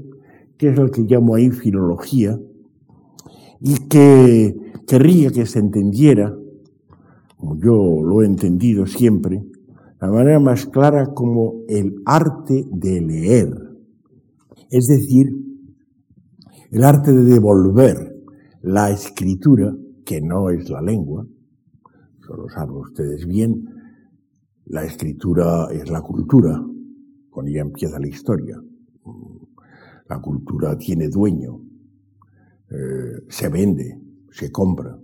[0.58, 2.38] que es el que llamo ahí filología,
[3.60, 4.54] y que
[4.86, 6.36] querría que se entendiera,
[7.38, 9.42] como yo lo he entendido siempre,
[9.98, 13.48] la manera más clara como el arte de leer,
[14.70, 15.26] es decir,
[16.70, 18.14] el arte de devolver
[18.60, 21.26] la escritura, que no es la lengua,
[22.36, 23.68] lo saben ustedes bien,
[24.66, 26.62] la escritura es la cultura,
[27.30, 28.62] con ella empieza la historia.
[30.08, 31.60] La cultura tiene dueño,
[32.70, 34.00] eh, se vende,
[34.30, 34.98] se compra,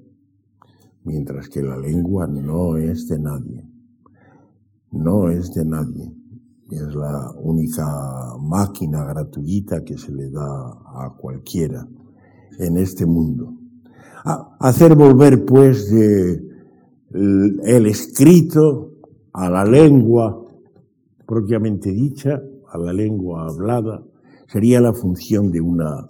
[1.04, 3.66] mientras que la lengua no es de nadie,
[4.92, 6.14] no es de nadie,
[6.70, 11.86] es la única máquina gratuita que se le da a cualquiera
[12.58, 13.58] en este mundo.
[14.60, 16.53] hacer volver pues de
[17.14, 18.92] el escrito
[19.32, 20.44] a la lengua
[21.26, 24.02] propiamente dicha, a la lengua hablada,
[24.48, 26.06] sería la función de una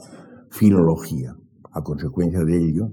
[0.51, 1.37] filología.
[1.73, 2.93] A consecuencia de ello,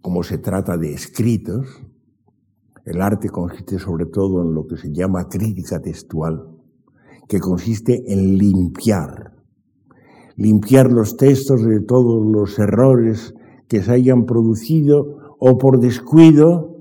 [0.00, 1.66] como se trata de escritos,
[2.84, 6.48] el arte consiste sobre todo en lo que se llama crítica textual,
[7.28, 9.36] que consiste en limpiar,
[10.36, 13.34] limpiar los textos de todos los errores
[13.72, 16.76] que se hayan producido o por descuido,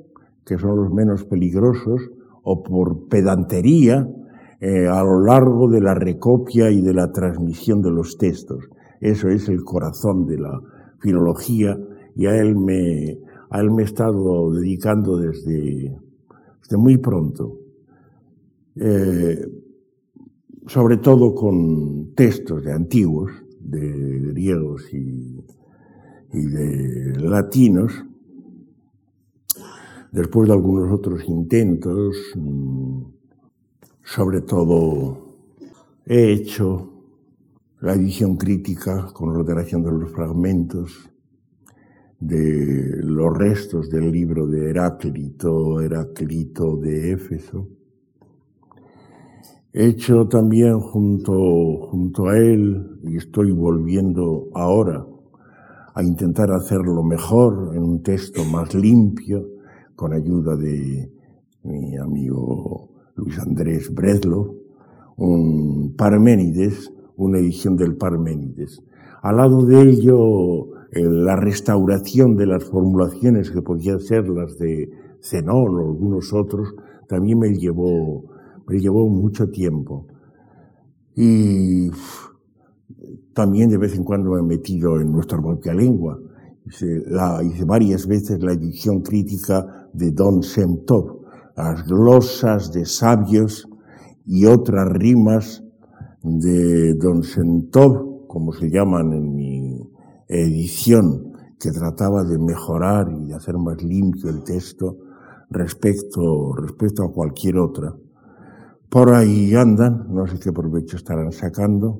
[0.45, 2.01] que son los menos peligrosos,
[2.43, 4.09] o por pedantería
[4.59, 8.67] eh, a lo largo de la recopia y de la transmisión de los textos.
[8.99, 10.59] Eso es el corazón de la
[10.99, 11.79] filología
[12.13, 13.19] y a él me,
[13.49, 15.97] a él me he estado dedicando desde,
[16.61, 17.57] desde muy pronto.
[18.75, 19.39] Eh,
[20.67, 23.31] sobre todo con textos de antiguos,
[23.61, 25.40] de griegos y,
[26.33, 28.05] y de latinos,
[30.11, 33.01] después de algunos otros intentos, mm,
[34.03, 35.35] sobre todo
[36.05, 36.89] he hecho
[37.81, 41.09] la edición crítica con la de los fragmentos
[42.19, 47.67] de los restos del libro de Heráclito, Heráclito de Éfeso.
[49.73, 55.07] He hecho también junto, junto a él, y estoy volviendo ahora
[55.93, 59.47] a intentar hacerlo mejor en un texto más limpio,
[59.95, 61.11] con ayuda de
[61.63, 64.55] mi amigo Luis Andrés Bredlo,
[65.17, 68.81] un Parménides, una edición del Parménides.
[69.21, 74.89] Al lado de ello, eh, la restauración de las formulaciones que podían ser las de
[75.21, 76.73] Zenón o algunos otros,
[77.07, 78.23] también me llevó,
[78.67, 80.07] me llevó mucho tiempo.
[81.15, 81.91] Y
[83.33, 86.19] también de vez en cuando he metido en nuestra propia lengua.
[86.65, 90.79] Hice, la, hice varias veces la edición crítica de Don Shem
[91.55, 93.67] las glosas de sabios
[94.25, 95.63] y otras rimas
[96.23, 97.69] de Don Shem
[98.27, 99.91] como se llaman en mi
[100.27, 104.97] edición, que trataba de mejorar y de hacer más limpio el texto
[105.49, 107.93] respecto, respecto a cualquier otra.
[108.89, 111.99] Por ahí andan, no sé qué provecho estarán sacando.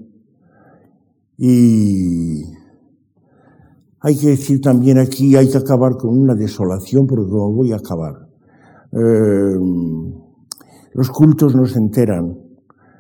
[1.44, 2.44] Y
[4.00, 7.78] hay que decir también aquí, hay que acabar con una desolación, porque como voy a
[7.78, 8.28] acabar.
[8.92, 9.58] Eh,
[10.94, 12.38] los cultos no se enteran.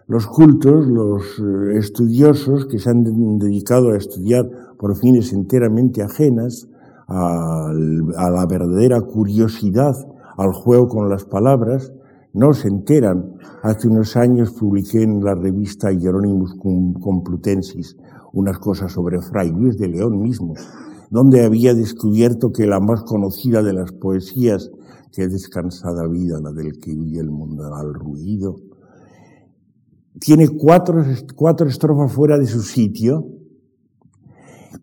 [0.07, 3.03] Los cultos, los eh, estudiosos que se han
[3.37, 6.67] dedicado a estudiar por fines enteramente ajenas
[7.07, 9.93] a, a la verdadera curiosidad,
[10.35, 11.93] al juego con las palabras,
[12.33, 13.35] no se enteran.
[13.61, 17.97] Hace unos años publiqué en la revista Hieronymus Complutensis
[18.33, 20.53] unas cosas sobre Fray Luis de León mismo,
[21.09, 24.71] donde había descubierto que la más conocida de las poesías,
[25.11, 28.55] que descansada vida, la del que huye el mundo al ruido,
[30.19, 31.03] tiene cuatro,
[31.35, 33.27] cuatro estrofas fuera de su sitio,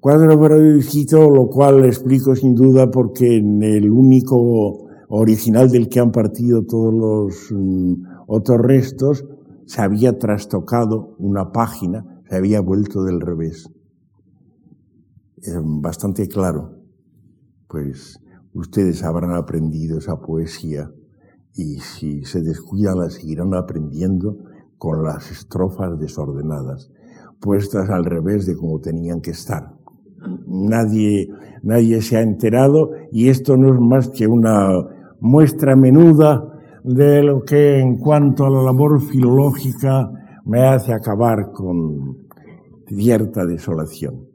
[0.01, 5.71] cuatro fuera de su sitio, lo cual explico sin duda porque en el único original
[5.71, 7.95] del que han partido todos los mm,
[8.27, 9.25] otros restos,
[9.67, 13.71] se había trastocado una página, se había vuelto del revés
[15.63, 16.75] bastante claro,
[17.69, 18.21] pues
[18.53, 20.91] ustedes habrán aprendido esa poesía
[21.55, 24.37] y si se descuidan la seguirán aprendiendo
[24.77, 26.91] con las estrofas desordenadas,
[27.41, 29.75] puestas al revés de como tenían que estar.
[30.47, 31.29] Nadie,
[31.63, 34.71] nadie se ha enterado y esto no es más que una
[35.21, 36.45] muestra menuda
[36.85, 40.11] de lo que en cuanto a la labor filológica
[40.49, 42.27] me hace acabar con
[42.87, 44.27] cierta desolación.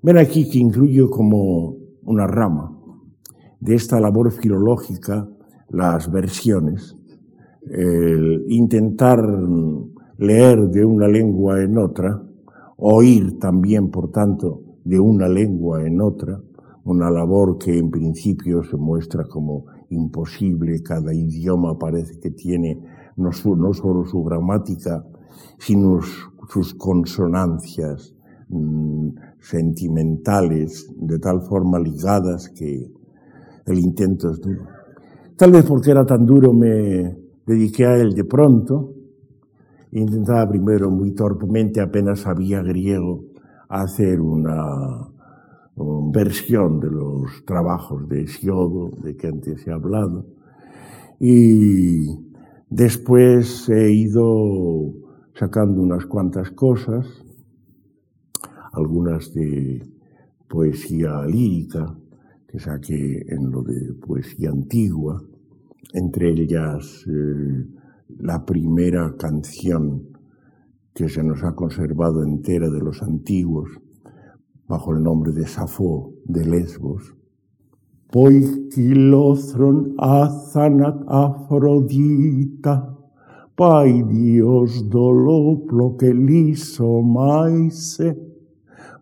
[0.00, 2.78] Ven aquí que incluyo como una rama
[3.58, 5.28] de esta labor filológica
[5.70, 6.96] las versiones,
[7.68, 9.20] el intentar
[10.18, 12.22] leer de una lengua en otra,
[12.76, 16.40] oír también, por tanto, de una lengua en otra,
[16.84, 22.78] una labor que en principio se muestra como imposible, cada idioma parece que tiene
[23.18, 25.04] no, solo su gramática,
[25.58, 26.00] sino
[26.48, 28.14] sus consonancias,
[28.48, 29.08] mm,
[29.40, 32.90] sentimentales, de tal forma ligadas que
[33.66, 34.62] el intento es duro.
[35.36, 37.16] Tal vez porque era tan duro me
[37.46, 38.94] dediqué a él de pronto.
[39.92, 43.24] Intentaba primero muy torpemente, apenas sabía griego,
[43.68, 45.08] hacer una,
[46.10, 50.26] versión de los trabajos de Siodo, de que antes he hablado,
[51.20, 52.27] y
[52.70, 54.92] después he ido
[55.34, 57.06] sacando unas cuantas cosas,
[58.72, 59.86] algunas de
[60.48, 61.96] poesía lírica,
[62.48, 65.22] que saqué en lo de poesía antigua,
[65.92, 67.66] entre ellas eh,
[68.18, 70.08] la primera canción
[70.94, 73.70] que se nos ha conservado entera de los antiguos,
[74.66, 77.17] bajo el nombre de Safo de Lesbos.
[78.10, 82.96] Poikilóthron azanat Afrodita,
[83.54, 88.16] pai Dios doloplo que liso maise,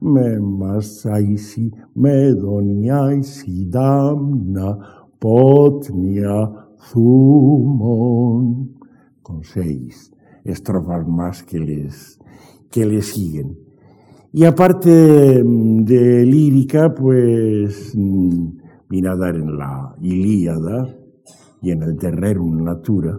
[0.01, 4.77] me masaisi medoniaisi damna
[5.21, 6.51] potnia
[6.91, 8.75] zumon.
[9.23, 10.11] Con seis
[10.45, 12.19] estrofas más que les,
[12.71, 13.57] que les siguen.
[14.33, 17.95] Y aparte mm, de lírica, pues
[18.89, 20.89] vine a dar en la Ilíada
[21.63, 23.19] y en el Terrerum Natura.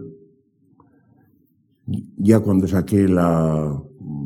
[2.18, 3.82] Ya cuando saqué la,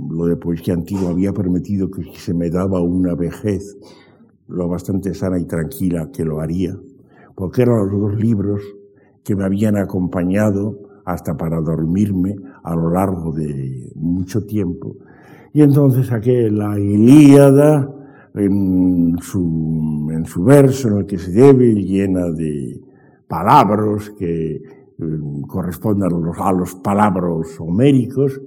[0.09, 3.77] lo de poesía antigua había permitido que se me daba una vejez
[4.47, 6.77] lo bastante sana y tranquila que lo haría,
[7.35, 8.61] porque eran los dos libros
[9.23, 14.97] que me habían acompañado hasta para dormirme a lo largo de mucho tiempo.
[15.53, 18.00] Y entonces saqué la Ilíada
[18.33, 22.81] en su, en su verso, en el que se debe, llena de
[23.27, 24.61] palabras que eh,
[25.47, 28.39] corresponden a los, a los palabras homéricos,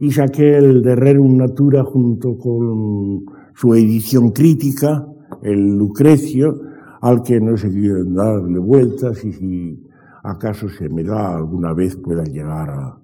[0.00, 3.24] y saqué el de Rerum Natura junto con
[3.54, 5.06] su edición crítica,
[5.42, 6.60] el Lucrecio,
[7.00, 9.90] al que no sé quieren darle vueltas y si
[10.22, 12.98] acaso se me da alguna vez pueda llegar a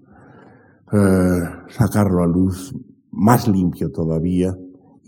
[0.92, 2.74] eh, sacarlo a luz
[3.10, 4.56] más limpio todavía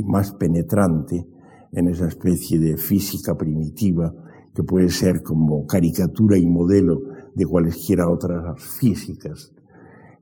[0.04, 1.26] más penetrante
[1.72, 4.12] en esa especie de física primitiva
[4.54, 7.00] que puede ser como caricatura y modelo
[7.34, 9.52] de cualesquiera otras físicas.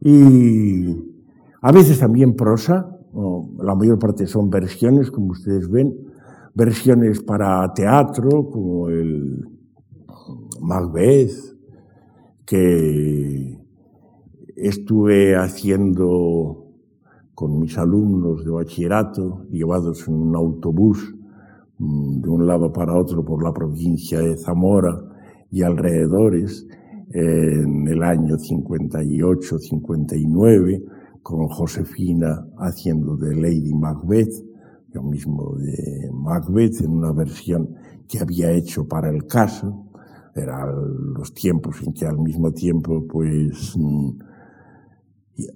[0.01, 0.95] Y
[1.63, 2.95] a veces también prosa,
[3.59, 5.95] la mayor parte son versiones, como ustedes ven,
[6.55, 9.49] versiones para teatro, como el
[10.61, 11.33] Macbeth,
[12.45, 13.59] que
[14.57, 16.68] estuve haciendo
[17.39, 21.15] con mis alumnos de bachillerato, llevados en un autobús
[21.79, 25.01] mm, de un lado para otro por la provincia de Zamora
[25.49, 26.67] y alrededores,
[27.13, 30.83] en el año 58-59,
[31.23, 34.35] con Josefina haciendo de Lady Macbeth,
[34.93, 37.73] yo mismo de Macbeth, en una versión
[38.09, 39.85] que había hecho para el caso,
[40.35, 44.11] eran los tiempos en que al mismo tiempo, pues, mm,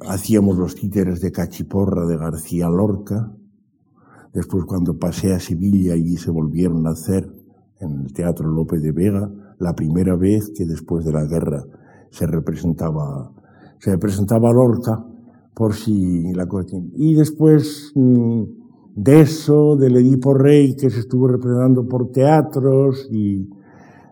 [0.07, 3.33] hacíamos los títeres de Cachiporra de García Lorca.
[4.33, 7.30] Después, cuando pasé a Sevilla, allí se volvieron a hacer
[7.80, 11.64] en el Teatro López de Vega, la primera vez que después de la guerra
[12.11, 13.33] se representaba,
[13.78, 15.05] se representaba Lorca,
[15.55, 16.91] por si la cuestión.
[16.95, 18.43] Y después mm,
[18.95, 23.49] de eso, del Edipo Rey, que se estuvo representando por teatros y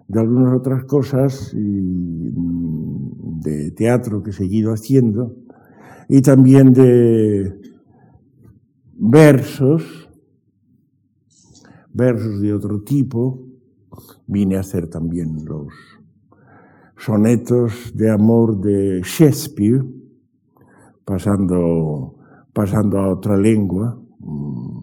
[0.08, 5.36] de algunas otras cosas y mm, de teatro que he seguido haciendo,
[6.12, 7.56] y también de
[8.96, 10.10] versos,
[11.92, 13.46] versos de otro tipo.
[14.26, 15.68] Vine a hacer también los
[16.96, 19.84] sonetos de amor de Shakespeare,
[21.04, 22.16] pasando,
[22.52, 23.96] pasando a otra lengua.
[24.18, 24.78] Mm,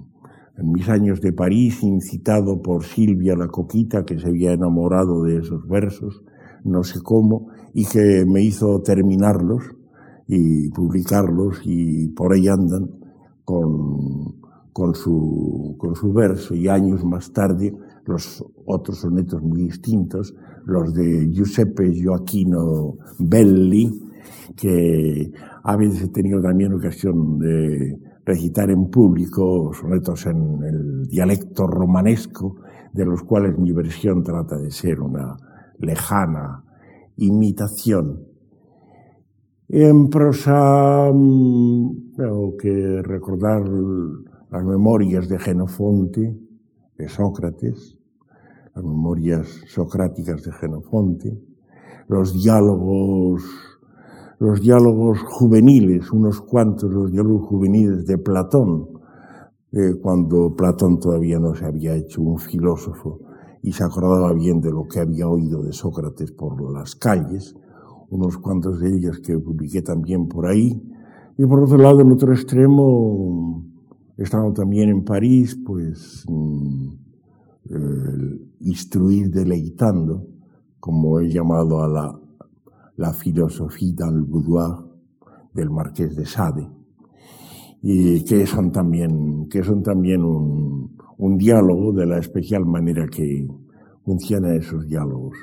[0.60, 5.40] en mis años de París, incitado por Silvia la Coquita, que se había enamorado de
[5.40, 6.24] esos versos,
[6.64, 9.77] no sé cómo, y que me hizo terminarlos
[10.28, 12.90] y publicarlos y por ahí andan
[13.46, 14.42] con,
[14.74, 16.54] con, su, con su verso.
[16.54, 17.74] Y años más tarde
[18.06, 23.90] los otros sonetos muy distintos, los de Giuseppe Gioacchino Belli,
[24.56, 25.32] que
[25.64, 32.58] a veces he tenido también ocasión de recitar en público sonetos en el dialecto romanesco,
[32.92, 35.38] de los cuales mi versión trata de ser una
[35.80, 36.64] lejana
[37.16, 38.37] imitación
[39.70, 43.68] en prosa mm, tengo que recordar
[44.50, 46.40] las memorias de Genofonte,
[46.98, 47.98] de Sócrates,
[48.74, 51.38] las memorias socráticas de Genofonte,
[52.08, 53.44] los diálogos,
[54.40, 58.88] los diálogos juveniles, unos cuantos los diálogos juveniles de Platón,
[60.02, 63.20] cuando Platón todavía no se había hecho un filósofo
[63.62, 67.56] y se acordaba bien de lo que había oído de Sócrates por las calles,
[68.10, 70.82] unos cuantos de ellas que publiqué también por ahí.
[71.38, 73.64] Y por otro lado, en otro extremo,
[74.18, 76.90] estando también en París, pues mm,
[78.62, 80.26] instruir deleitando,
[80.80, 82.20] como he llamado a la,
[82.96, 84.86] la filosofía del boudoir
[85.54, 86.68] del marqués de Sade,
[87.82, 93.48] y que son también, que son también un, un diálogo de la especial manera que
[94.04, 95.38] funcionan esos diálogos.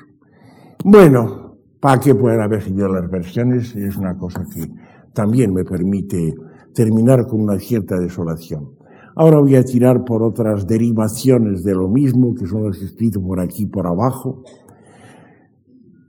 [0.85, 1.54] Bueno,
[1.85, 4.70] para que puedan haber seguido las versiones es una cosa que
[5.12, 6.35] también me permite
[6.72, 8.70] terminar con una cierta desolación.
[9.14, 13.39] Ahora voy a tirar por otras derivaciones de lo mismo, que son las escritas por
[13.39, 14.45] aquí por abajo.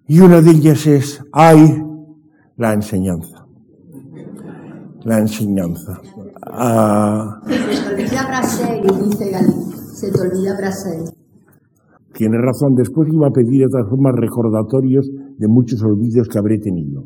[0.07, 1.83] Y una de ellas es, hay
[2.55, 3.45] la enseñanza.
[5.03, 5.99] La enseñanza.
[6.41, 9.53] Ah, se te olvida Brasil, dice Galí.
[9.93, 11.03] Se te olvida Brasil.
[12.13, 16.57] Tiene razón, después iba a pedir de todas formas recordatorios de muchos olvidos que habré
[16.59, 17.05] tenido.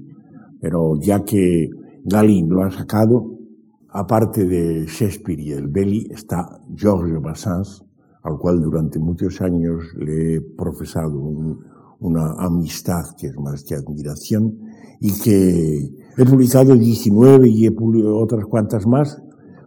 [0.62, 1.70] Pero ya que
[2.04, 3.38] Galín lo ha sacado,
[3.90, 7.84] aparte de Shakespeare y el Belly, está Georges Bassans,
[8.24, 11.20] al cual durante muchos años le he profesado
[12.00, 14.60] una amistad que es más que admiración
[15.00, 19.22] y que he publicado 19 y he publicado otras cuantas más,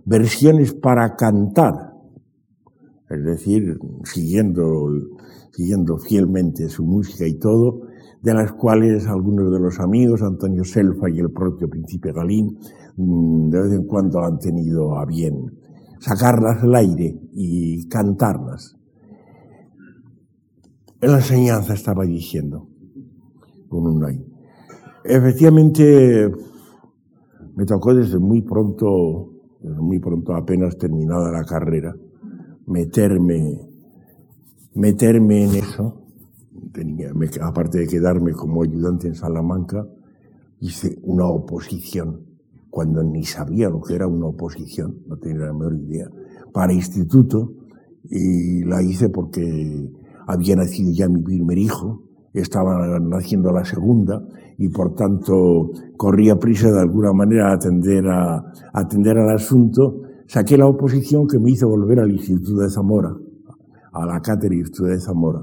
[0.05, 1.93] versiones para cantar,
[3.09, 4.91] es decir, siguiendo,
[5.53, 7.83] siguiendo fielmente su música y todo,
[8.23, 12.57] de las cuales algunos de los amigos, Antonio Selfa y el propio Príncipe Galín,
[12.97, 15.59] mm, de vez en cuando han tenido a bien
[15.99, 18.77] sacarlas al aire y cantarlas.
[21.01, 22.69] En la enseñanza estaba diciendo,
[23.69, 24.25] con un ahí.
[25.05, 26.31] Efectivamente,
[27.57, 31.93] me tocó desde muy pronto, desde muy pronto apenas terminada la carrera,
[32.67, 33.69] meterme,
[34.75, 36.02] meterme en eso
[37.41, 39.87] aparte de quedarme como ayudante en Salamanca,
[40.61, 42.21] hice una oposición,
[42.71, 46.09] cuando ni sabía lo que era una oposición, no tenía la menor idea,
[46.53, 47.55] para instituto,
[48.05, 49.91] y la hice porque
[50.27, 54.23] había nacido ya mi primer hijo, estaba naciendo la segunda,
[54.59, 60.57] y por tanto corría prisa de alguna manera a atender, a, atender al asunto, saqué
[60.57, 63.15] la oposición que me hizo volver al Instituto de Zamora,
[63.93, 65.43] a la cátedra de Zamora.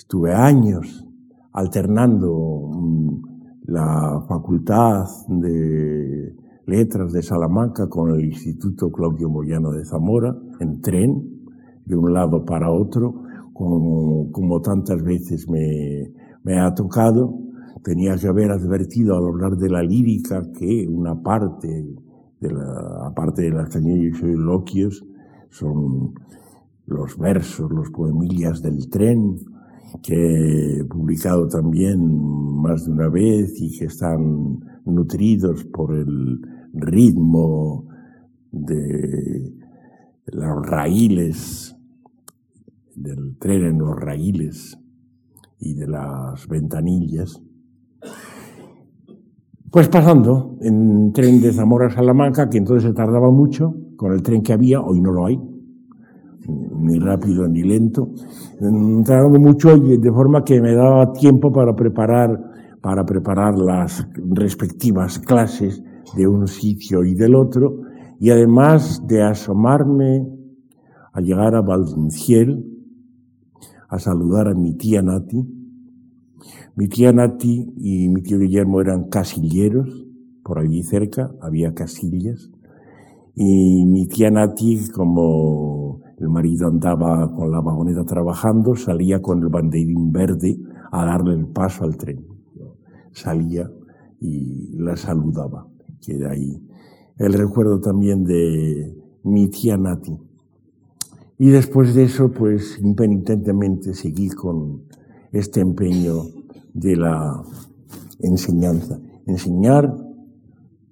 [0.00, 1.06] Estuve años
[1.52, 3.22] alternando mm,
[3.66, 6.34] la Facultad de
[6.64, 11.42] Letras de Salamanca con el Instituto Claudio Moyano de Zamora, en tren,
[11.84, 16.10] de un lado para otro, como, como tantas veces me,
[16.44, 17.38] me ha tocado.
[17.84, 21.94] Tenía que haber advertido al hablar de la lírica que una parte
[22.40, 25.04] de la, aparte de las y soliloquios,
[25.50, 26.14] son
[26.86, 29.36] los versos, los poemillas del tren,
[30.02, 32.00] que he publicado también
[32.56, 36.40] más de una vez y que están nutridos por el
[36.72, 37.86] ritmo
[38.52, 39.54] de
[40.26, 41.76] los raíles,
[42.94, 44.78] del tren en los raíles
[45.58, 47.42] y de las ventanillas.
[49.70, 54.22] Pues pasando en tren de Zamora a Salamanca, que entonces se tardaba mucho, con el
[54.22, 55.40] tren que había, hoy no lo hay,
[56.80, 58.10] ni rápido ni lento,
[59.04, 62.38] tardando mucho de forma que me daba tiempo para preparar,
[62.80, 65.82] para preparar las respectivas clases
[66.16, 67.82] de un sitio y del otro,
[68.18, 70.26] y además de asomarme
[71.12, 72.66] a llegar a Valdenciel,
[73.88, 75.44] a saludar a mi tía Nati.
[76.76, 80.06] Mi tía Nati y mi tío Guillermo eran casilleros,
[80.44, 82.50] por allí cerca había casillas,
[83.34, 85.79] y mi tía Nati, como
[86.20, 90.58] el marido andaba con la vagoneta trabajando, salía con el banderín verde
[90.92, 92.26] a darle el paso al tren.
[93.12, 93.70] Salía
[94.20, 95.66] y la saludaba.
[96.00, 96.62] Queda ahí
[97.20, 100.18] el recuerdo también de mi tía Nati.
[101.36, 104.84] Y después de eso, pues impenitentemente seguí con
[105.30, 106.22] este empeño
[106.72, 107.42] de la
[108.20, 108.98] enseñanza.
[109.26, 109.94] Enseñar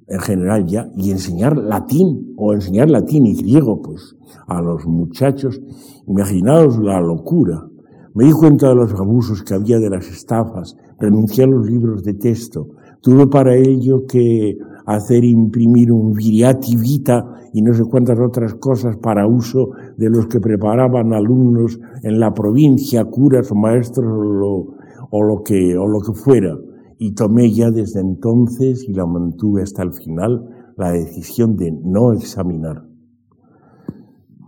[0.09, 5.61] en general ya, y enseñar latín, o enseñar latín y griego, pues, a los muchachos.
[6.06, 7.66] Imaginaos la locura.
[8.14, 12.02] Me di cuenta de los abusos que había de las estafas, renuncié a los libros
[12.02, 12.68] de texto.
[13.00, 14.56] Tuve para ello que
[14.86, 20.26] hacer imprimir un viriati vita y no sé cuántas otras cosas para uso de los
[20.26, 24.66] que preparaban alumnos en la provincia, curas o maestros o lo,
[25.11, 26.56] o lo que, o lo que fuera
[26.99, 32.12] y tomé ya desde entonces y la mantuve hasta el final la decisión de no
[32.12, 32.84] examinar.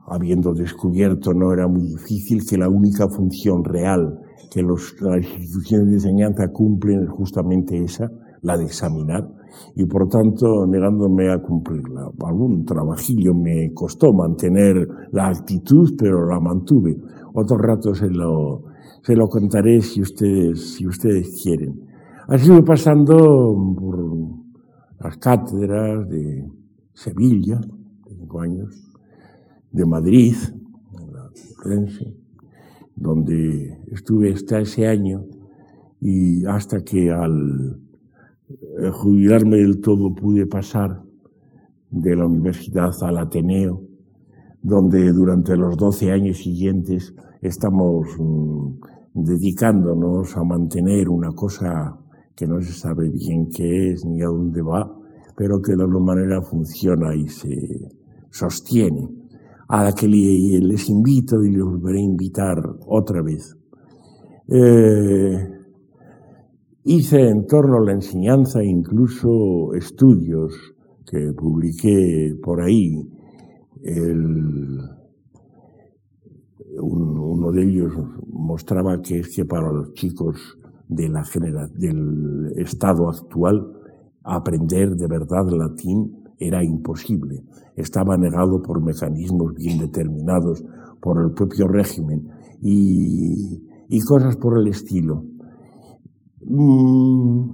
[0.07, 4.21] Habiendo descubierto, no era muy difícil, que la única función real
[4.51, 8.11] que los, las instituciones de enseñanza cumplen es justamente esa,
[8.43, 9.29] la de examinar,
[9.77, 12.11] y por tanto negándome a cumplirla.
[12.25, 16.97] Algún trabajillo me costó mantener la actitud, pero la mantuve.
[17.35, 18.65] Otro rato se lo,
[19.03, 21.90] se lo contaré si ustedes, si ustedes quieren.
[22.31, 23.99] Así fue pasando por
[25.01, 26.49] las cátedras de
[26.95, 27.61] Sevilla,
[28.07, 28.89] cinco años,
[29.73, 30.37] de Madrid,
[32.95, 35.25] donde estuve hasta ese año
[36.01, 37.81] y hasta que al
[38.49, 41.03] eh, jubilarme del todo pude pasar
[41.91, 43.83] de la universidad al Ateneo,
[44.63, 47.13] donde durante los 12 años siguientes
[47.43, 48.69] estamos mm,
[49.15, 51.97] dedicándonos a mantener una cosa
[52.35, 54.91] que no se sabe bien qué es ni a dónde va,
[55.37, 57.89] pero que de alguna manera funciona y se
[58.31, 59.09] sostiene,
[59.69, 63.57] a la que les invito y les volveré a invitar otra vez.
[64.49, 65.49] Eh,
[66.85, 70.53] hice en torno a la enseñanza incluso estudios
[71.07, 73.09] que publiqué por ahí.
[76.83, 77.93] uno de ellos
[78.27, 80.60] mostraba que es que para los chicos
[80.91, 81.23] de la
[81.75, 83.81] del estado actual
[84.25, 87.45] aprender de verdad latín era imposible.
[87.77, 90.65] Estaba negado por mecanismos bien determinados
[91.01, 92.29] por el propio régimen
[92.61, 93.61] y,
[94.05, 95.25] cosas por el estilo.
[96.45, 97.51] Mm,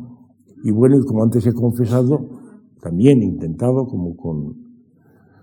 [0.65, 2.29] y bueno, como antes he confesado,
[2.81, 4.57] también he intentado, como con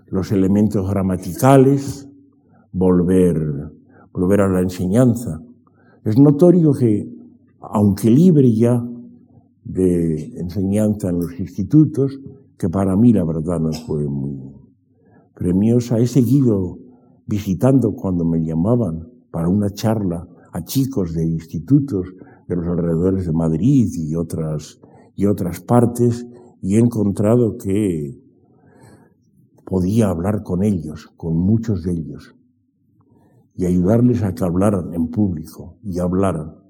[0.08, 2.08] los elementos gramaticales,
[2.72, 3.36] volver,
[4.12, 5.40] volver a la enseñanza.
[6.04, 7.13] Es notorio que,
[7.70, 8.84] aunque libre ya
[9.64, 12.18] de enseñanza en los institutos,
[12.58, 14.38] que para mí la verdad no fue muy
[15.34, 16.78] premiosa, he seguido
[17.26, 22.06] visitando cuando me llamaban para una charla a chicos de institutos
[22.46, 24.80] de los alrededores de Madrid y otras,
[25.16, 26.26] y otras partes
[26.60, 28.18] y he encontrado que
[29.66, 32.34] podía hablar con ellos, con muchos de ellos,
[33.56, 36.63] y ayudarles a que hablaran en público y hablaran.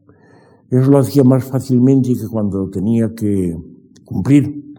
[0.70, 3.56] Eso lo hacía más fácilmente que cuando tenía que
[4.04, 4.74] cumplir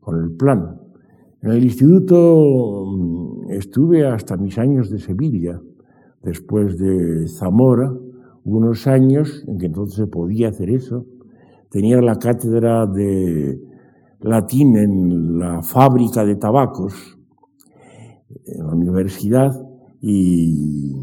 [0.00, 0.80] con el plan.
[1.42, 5.60] En el instituto mm, estuve hasta mis años de Sevilla,
[6.22, 7.92] después de Zamora,
[8.44, 11.04] unos años en que entonces se podía hacer eso.
[11.70, 13.60] Tenía la cátedra de
[14.20, 17.18] latín en la fábrica de tabacos,
[18.46, 19.52] en la universidad,
[20.00, 20.94] y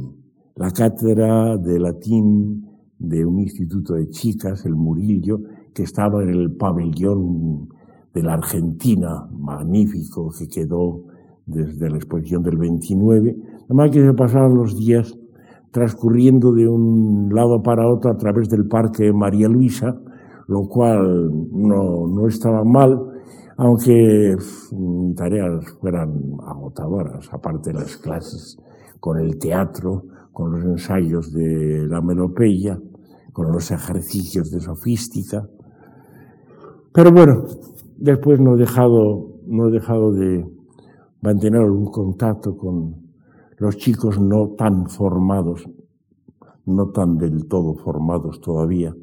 [0.56, 2.65] la cátedra de latín
[3.08, 5.40] de un instituto de chicas, el Murillo,
[5.74, 7.70] que estaba en el pabellón
[8.14, 11.04] de la Argentina, magnífico, que quedó
[11.46, 13.36] desde la exposición del 29.
[13.66, 15.18] Además que se pasaban los días
[15.72, 20.00] transcurriendo de un lado para otro a través del parque María Luisa,
[20.48, 22.98] lo cual no, no estaba mal,
[23.58, 24.36] aunque
[24.72, 28.58] mis tareas fueran agotadoras, aparte de las clases
[29.00, 32.80] con el teatro, con los ensayos de la melopeya,
[33.36, 35.46] con los ejercicios de sofística.
[36.94, 37.44] Pero bueno,
[37.98, 40.50] después no he dejado, no he dejado de
[41.22, 42.96] mantener un contacto con
[43.58, 45.70] los chicos no tan formados,
[46.66, 48.96] no tan del todo formados todavía,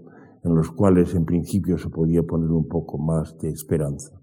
[0.43, 4.19] en los cuales en principio se podía poner un poco más de esperanza.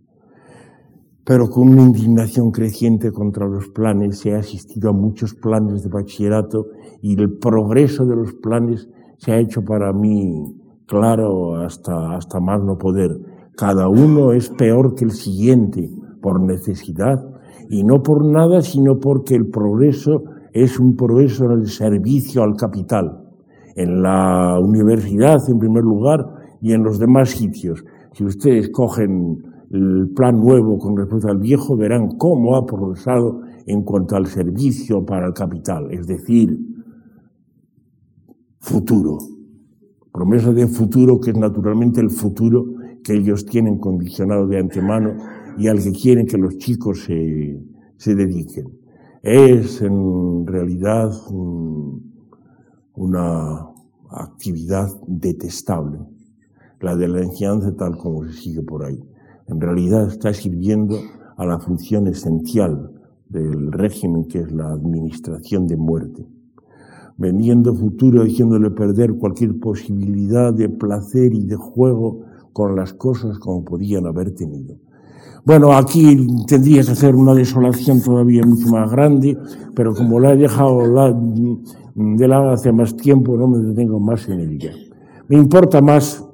[1.24, 5.90] Pero con una indignación creciente contra los planes, se ha asistido a muchos planes de
[5.90, 8.90] bachillerato y el progreso de los planes
[9.20, 10.56] se ha hecho para mí
[10.88, 13.12] claro hasta, hasta más no poder.
[13.56, 15.90] Cada uno es peor que el siguiente
[16.22, 17.20] por necesidad
[17.70, 22.56] y no por nada, sino porque el progreso es un progreso en el servicio al
[22.56, 23.26] capital,
[23.76, 26.26] en la universidad en primer lugar
[26.62, 27.84] y en los demás sitios.
[28.14, 33.84] Si ustedes cogen el plan nuevo con respecto al viejo, verán cómo ha progresado en
[33.84, 36.58] cuanto al servicio para el capital, es decir,
[38.60, 39.18] futuro.
[40.12, 42.66] Promesa de futuro que es naturalmente el futuro
[43.04, 45.16] que ellos tienen condicionado de antemano
[45.58, 47.62] y al que quieren que los chicos se,
[47.98, 48.80] se dediquen.
[49.22, 51.12] Es en realidad
[52.96, 53.68] una
[54.10, 56.00] actividad detestable,
[56.80, 59.00] la de la enseñanza tal como se sigue por ahí.
[59.48, 60.98] En realidad está sirviendo
[61.38, 62.92] a la función esencial
[63.28, 66.26] del régimen que es la administración de muerte,
[67.20, 72.22] vendiendo futuro, haciéndole perder cualquier posibilidad de placer y de juego
[72.54, 74.76] con las cosas como podían haber tenido.
[75.46, 79.38] Bueno, aquí tendría que hacer una desolación todavía mucho más grande,
[79.76, 80.80] pero como la he dejado
[81.96, 84.72] de lado hace más tiempo, no me detengo más en ella.
[85.28, 86.26] Me importa más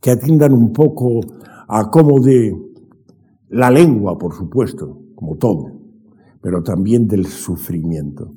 [0.00, 1.20] que atiendan un poco
[1.68, 2.56] a cómo de
[3.50, 5.70] la lengua, por supuesto, como todo,
[6.40, 8.30] pero también del sufrimiento,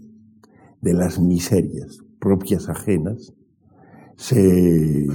[0.88, 3.34] de las miserias propias ajenas,
[4.16, 5.06] se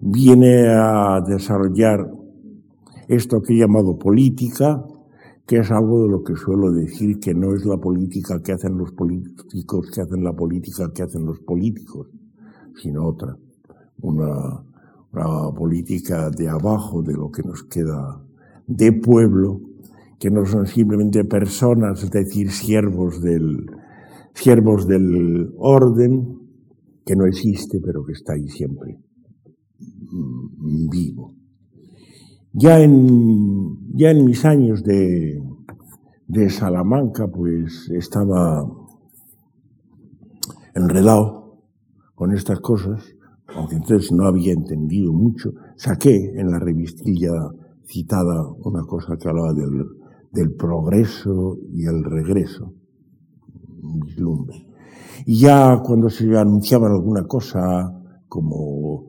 [0.00, 2.10] viene a desarrollar
[3.06, 4.84] esto que he llamado política,
[5.46, 8.76] que es algo de lo que suelo decir que no es la política que hacen
[8.76, 12.08] los políticos, que hacen la política que hacen los políticos,
[12.82, 13.36] sino otra,
[14.00, 14.64] una,
[15.12, 18.20] una política de abajo de lo que nos queda
[18.66, 19.60] de pueblo,
[20.18, 23.66] que no son simplemente personas, es decir, siervos del,
[24.34, 26.38] siervos del orden,
[27.04, 28.98] que no existe, pero que está ahí siempre,
[29.78, 31.34] mm, vivo.
[32.52, 35.42] Ya en, ya en mis años de,
[36.28, 38.64] de Salamanca, pues estaba
[40.74, 41.58] enredado
[42.14, 43.16] con estas cosas,
[43.54, 47.32] aunque entonces no había entendido mucho, saqué en la revistilla
[47.84, 49.86] citada una cosa que hablaba del,
[50.32, 52.74] del progreso y el regreso,
[53.82, 54.66] vislumbre.
[55.26, 57.92] Y ya cuando se anunciaba alguna cosa
[58.28, 59.06] como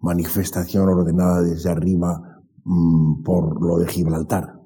[0.00, 4.60] manifestación ordenada desde arriba mmm, por lo de Gibraltar,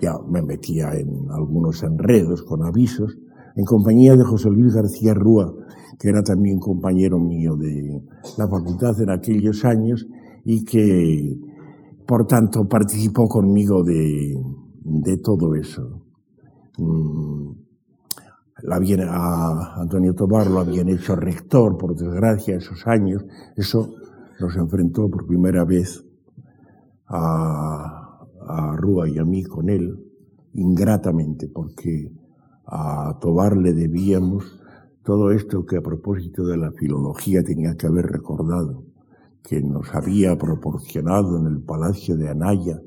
[0.00, 3.18] ya me metía en algunos enredos con avisos,
[3.56, 5.52] en compañía de José Luis García Rúa,
[5.98, 8.02] que era también compañero mío de
[8.38, 10.06] la facultad en aquellos años
[10.44, 11.38] y que,
[12.06, 14.38] por tanto, participó conmigo de,
[15.22, 16.02] todo eso.
[16.78, 17.39] Mm,
[19.08, 23.24] a Antonio Tobar lo habían hecho rector, por desgracia, esos años.
[23.56, 23.94] Eso
[24.40, 26.04] nos enfrentó por primera vez
[27.06, 29.98] a, a Rúa y a mí con él,
[30.54, 32.12] ingratamente, porque
[32.66, 34.60] a Tobar le debíamos
[35.04, 38.84] todo esto que a propósito de la filología tenía que haber recordado,
[39.42, 42.80] que nos había proporcionado en el Palacio de Anaya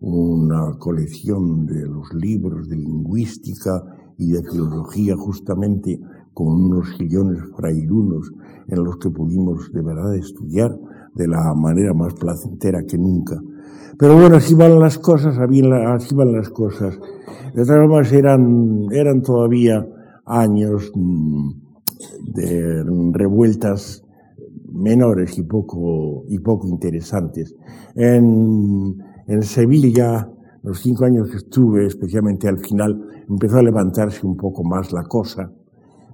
[0.00, 6.00] una colección de los libros de lingüística y de filología justamente
[6.32, 8.32] con unos sillones frailunos
[8.68, 10.78] en los que pudimos de verdad estudiar
[11.14, 13.40] de la manera más placentera que nunca.
[13.98, 16.98] Pero bueno, así van las cosas, así van las cosas.
[17.54, 19.86] De todas formas eran, eran todavía
[20.24, 21.50] años mm,
[22.32, 24.04] de revueltas
[24.72, 27.54] menores y poco, y poco interesantes.
[27.94, 28.96] En,
[29.26, 30.30] en Sevilla,
[30.62, 35.04] los cinco años que estuve, especialmente al final, empezó a levantarse un poco más la
[35.04, 35.50] cosa.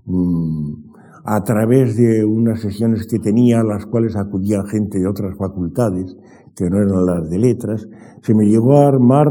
[0.06, 0.88] Mm,
[1.24, 6.16] a través de unas sesiones que tenía, a las cuales acudía gente de otras facultades,
[6.56, 7.86] que no eran las de letras,
[8.22, 9.28] se me llegó a armar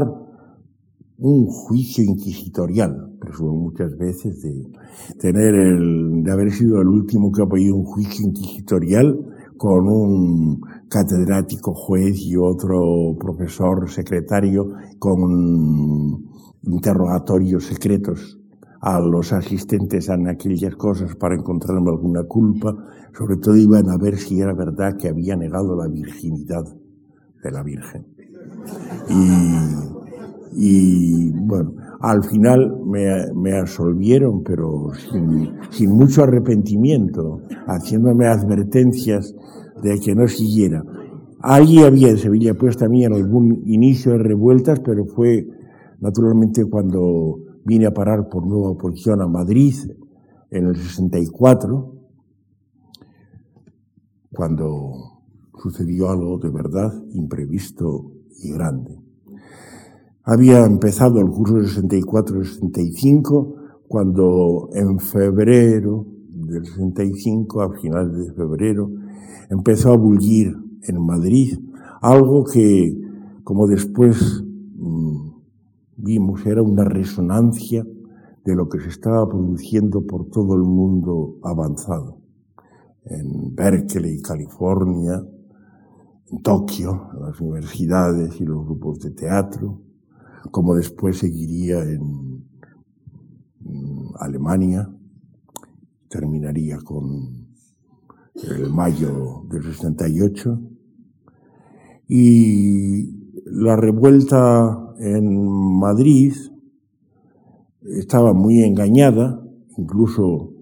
[1.18, 4.68] un juicio inquisitorial, presumo muchas veces de
[5.18, 9.18] tener el, de haber sido el último que ha un juicio inquisitorial
[9.56, 14.68] con un catedrático juez y otro profesor secretario
[15.00, 16.27] con
[16.68, 18.38] interrogatorios secretos
[18.80, 22.76] a los asistentes en aquellas cosas para encontrarme alguna culpa.
[23.16, 26.64] Sobre todo iban a ver si era verdad que había negado la virginidad
[27.42, 28.06] de la Virgen.
[29.08, 29.70] Y,
[30.52, 39.34] y bueno, al final me, me absolvieron, pero sin, sin, mucho arrepentimiento, haciéndome advertencias
[39.82, 40.84] de que no siguiera.
[41.40, 45.46] Allí había en Sevilla pues también algún inicio de revueltas, pero fue
[45.98, 49.74] naturalmente cuando vine a parar por nueva oposición a Madrid
[50.50, 51.94] en el 64,
[54.32, 55.22] cuando
[55.60, 58.98] sucedió algo de verdad imprevisto y grande.
[60.22, 63.54] Había empezado el curso 64-65
[63.88, 68.90] cuando en febrero del 65, a finales de febrero,
[69.50, 71.58] empezó a bullir en Madrid
[72.00, 72.96] algo que,
[73.44, 74.44] como después
[75.98, 77.84] vimos, era una resonancia
[78.44, 82.18] de lo que se estaba produciendo por todo el mundo avanzado.
[83.04, 85.22] En Berkeley, California,
[86.30, 89.82] en Tokio, en las universidades y los grupos de teatro,
[90.50, 92.46] como después seguiría en,
[94.18, 94.90] Alemania,
[96.08, 97.48] terminaría con
[98.34, 100.60] el mayo del 68,
[102.08, 106.32] y la revuelta en Madrid
[107.82, 109.42] estaba muy engañada,
[109.76, 110.52] incluso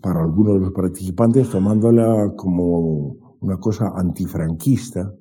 [0.00, 5.12] para algunos de los participantes, tomándola como una cosa antifranquista.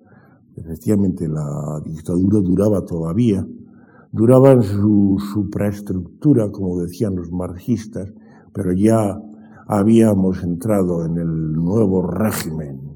[0.55, 3.45] Efectivamente, la dictadura duraba todavía,
[4.11, 8.13] duraba en su supraestructura, como decían los marxistas,
[8.53, 9.19] pero ya
[9.67, 12.87] habíamos entrado en el nuevo régimen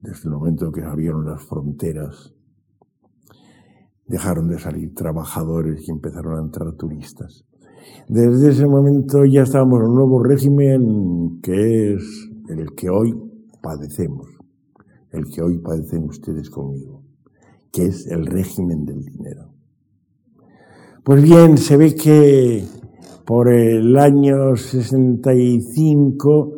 [0.00, 2.34] desde el momento que abrieron las fronteras,
[4.06, 7.44] dejaron de salir trabajadores y empezaron a entrar turistas.
[8.08, 13.14] Desde ese momento ya estábamos en un nuevo régimen que es el que hoy
[13.62, 14.28] padecemos,
[15.10, 17.02] el que hoy padecen ustedes conmigo,
[17.72, 19.52] que es el régimen del dinero.
[21.04, 22.64] Pues bien, se ve que
[23.24, 26.52] por el año 65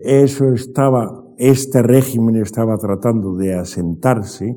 [0.00, 4.56] eso estaba, este régimen estaba tratando de asentarse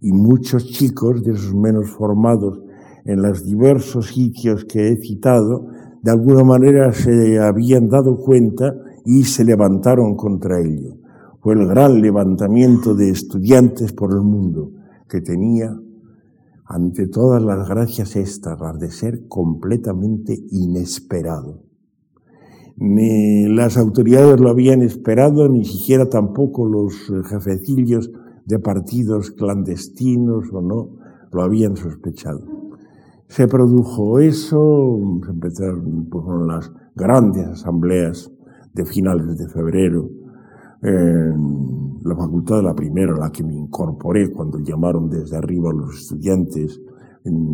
[0.00, 2.60] y muchos chicos de esos menos formados
[3.04, 5.68] en los diversos sitios que he citado,
[6.02, 8.74] de alguna manera se habían dado cuenta
[9.04, 10.96] y se levantaron contra ello.
[11.40, 14.72] Fue el gran levantamiento de estudiantes por el mundo
[15.08, 15.76] que tenía
[16.64, 21.62] ante todas las gracias estas, las de ser completamente inesperado.
[22.76, 26.94] Ni las autoridades lo habían esperado, ni siquiera tampoco los
[27.28, 28.10] jefecillos
[28.46, 30.88] de partidos clandestinos o no
[31.32, 32.40] lo habían sospechado.
[33.28, 38.30] Se produjo eso, se empezaron pues, las grandes asambleas
[38.72, 40.08] de finales de febrero,
[40.82, 45.74] en la facultad la primera, a la que me incorporé cuando llamaron desde arriba a
[45.74, 46.80] los estudiantes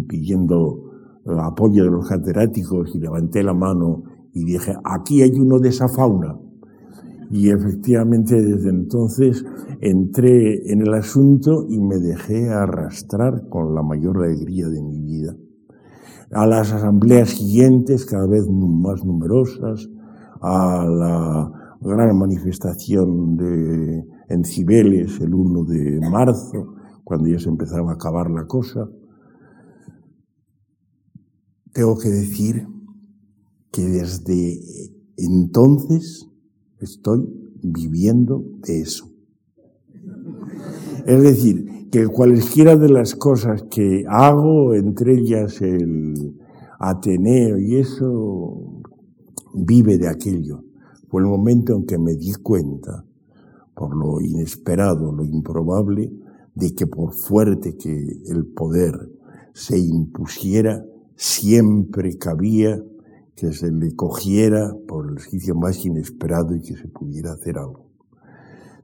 [0.07, 0.91] pidiendo
[1.41, 4.03] apoyo de los catedráticos y levanté la mano
[4.35, 6.39] y dije, aquí hay uno de esa fauna.
[7.33, 9.43] Y efectivamente desde entonces
[9.81, 15.35] entré en el asunto y me dejé arrastrar con la mayor alegría de mi vida.
[16.31, 19.89] A las asambleas siguientes, cada vez más numerosas,
[20.43, 27.93] a la gran manifestación de, en Cibeles el 1 de marzo, cuando ya se empezaba
[27.93, 28.91] a acabar la cosa.
[31.73, 32.67] Tengo que decir
[33.73, 34.61] que desde
[35.17, 36.29] entonces
[36.85, 37.29] estoy
[37.63, 39.11] viviendo de eso.
[41.07, 46.39] Es decir, que cualquiera de las cosas que hago, entre ellas el
[46.79, 48.83] Ateneo y eso,
[49.55, 50.65] vive de aquello.
[51.09, 53.05] Fue el momento en que me di cuenta,
[53.75, 56.11] por lo inesperado, lo improbable,
[56.55, 58.95] de que por fuerte que el poder
[59.53, 60.85] se impusiera,
[61.17, 62.83] siempre cabía
[63.37, 67.87] que se le cogiera por el sitio más inesperado y que se pudiera hacer algo.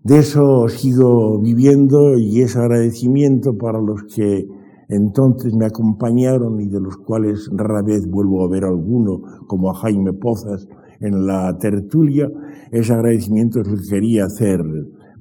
[0.02, 4.46] De eso sigo viviendo y es agradecimiento para los que
[4.88, 9.74] entonces me acompañaron y de los cuales rara vez vuelvo a ver alguno, como a
[9.74, 10.66] Jaime Pozas,
[11.00, 12.30] en la tertulia,
[12.70, 14.60] ese agradecimiento es lo que quería hacer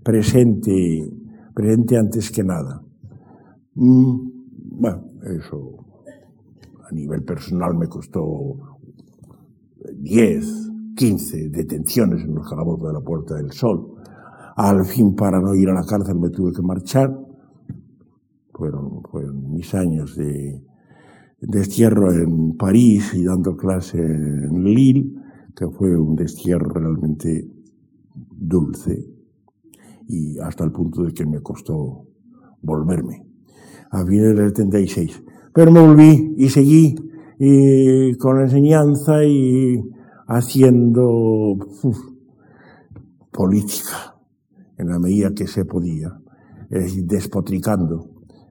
[0.04, 1.08] presente,
[1.54, 2.82] presente antes que nada.
[3.76, 4.32] Mm,
[4.80, 5.86] bueno, eso
[6.90, 8.77] a nivel personal me costó
[9.96, 13.96] 10, 15 detenciones en los calabozos de la Puerta del Sol.
[14.56, 17.16] Al fin, para no ir a la cárcel, me tuve que marchar.
[18.54, 20.64] Fueron, fueron mis años de
[21.40, 25.14] destierro en París y dando clase en Lille
[25.58, 27.50] que fue un destierro realmente
[28.32, 29.08] dulce
[30.08, 32.06] y hasta el punto de que me costó
[32.62, 33.26] volverme
[33.90, 35.24] a fines del 76.
[35.54, 36.96] Pero me volví y seguí
[37.40, 39.84] y con enseñanza y
[40.28, 41.58] haciendo
[43.32, 44.16] política
[44.78, 46.20] en la medida que se podía,
[46.70, 48.10] es decir, despotricando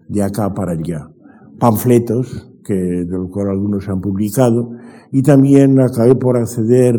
[0.08, 1.10] de acá para allá.
[1.58, 4.72] Panfletos, que, de los cuales algunos se han publicado,
[5.12, 6.96] y también acabé por acceder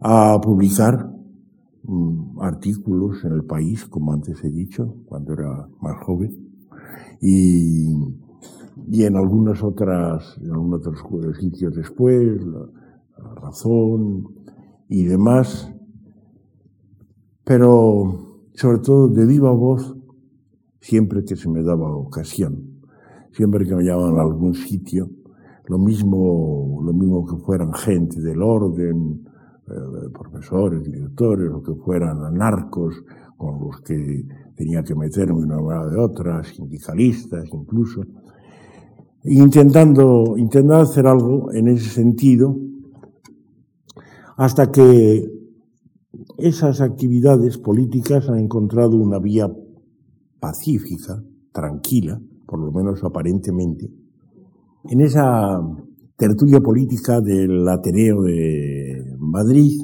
[0.00, 1.10] a publicar
[1.84, 6.48] mm, artículos en el país, como antes he dicho, cuando era más joven,
[7.20, 7.94] y,
[8.90, 12.68] y en algunas otras, en algunos otros sitios después, la,
[13.36, 14.26] razón
[14.88, 15.72] y demás,
[17.44, 19.96] pero sobre todo de viva voz,
[20.80, 22.80] siempre que se me daba ocasión,
[23.30, 25.08] siempre que me llamaban a algún sitio,
[25.66, 29.24] lo mismo, lo mismo que fueran gente del orden,
[29.68, 33.04] eh, profesores, directores, o que fueran anarcos
[33.36, 38.02] con los que tenía que meterme de una manera de otra, sindicalistas incluso,
[39.24, 42.56] intentando, intentando hacer algo en ese sentido,
[44.36, 45.30] hasta que
[46.38, 49.50] esas actividades políticas han encontrado una vía
[50.40, 53.90] pacífica, tranquila, por lo menos aparentemente,
[54.84, 55.60] en esa
[56.16, 59.80] tertulia política del Ateneo de Madrid,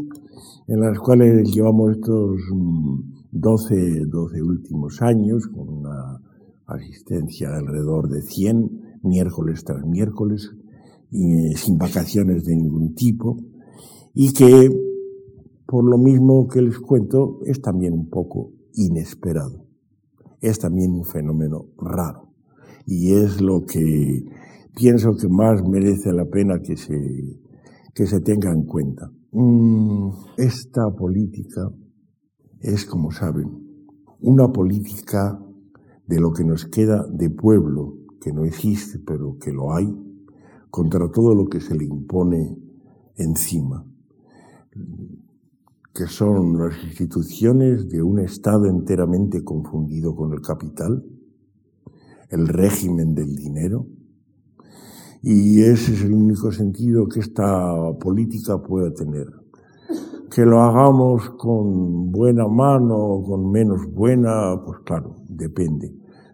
[0.66, 2.40] en las cuales llevamos estos
[3.30, 6.20] 12, mm, 12 últimos años, con una
[6.66, 10.50] asistencia de alrededor de 100, miércoles tras miércoles,
[11.10, 13.36] y sin vacaciones de ningún tipo,
[14.14, 14.70] y que,
[15.66, 19.64] por lo mismo que les cuento, es también un poco inesperado.
[20.40, 22.28] Es también un fenómeno raro
[22.90, 24.24] y es lo que
[24.74, 26.96] pienso que más merece la pena que se,
[27.94, 29.10] que se tenga en cuenta.
[29.30, 31.68] Mm, esta política
[32.60, 33.46] es, como saben,
[34.22, 35.38] una política
[36.06, 39.94] de lo que nos queda de pueblo, que no existe, pero que lo hay,
[40.70, 42.56] contra todo lo que se le impone
[43.16, 43.84] encima,
[45.94, 51.04] que son las instituciones de un Estado enteramente confundido con el capital,
[52.30, 53.86] el régimen del dinero,
[55.22, 59.26] y ese es el único sentido que esta política puede tener.
[60.30, 65.92] Que lo hagamos con buena mano o con menos buena, pues claro, depende.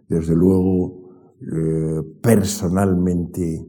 [0.09, 1.04] Desde luego,
[1.41, 3.67] eh, personalmente,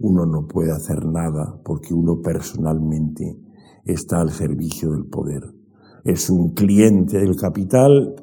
[0.00, 3.36] uno no puede hacer nada porque uno personalmente
[3.84, 5.42] está al servicio del poder.
[6.04, 8.14] Es un cliente del capital,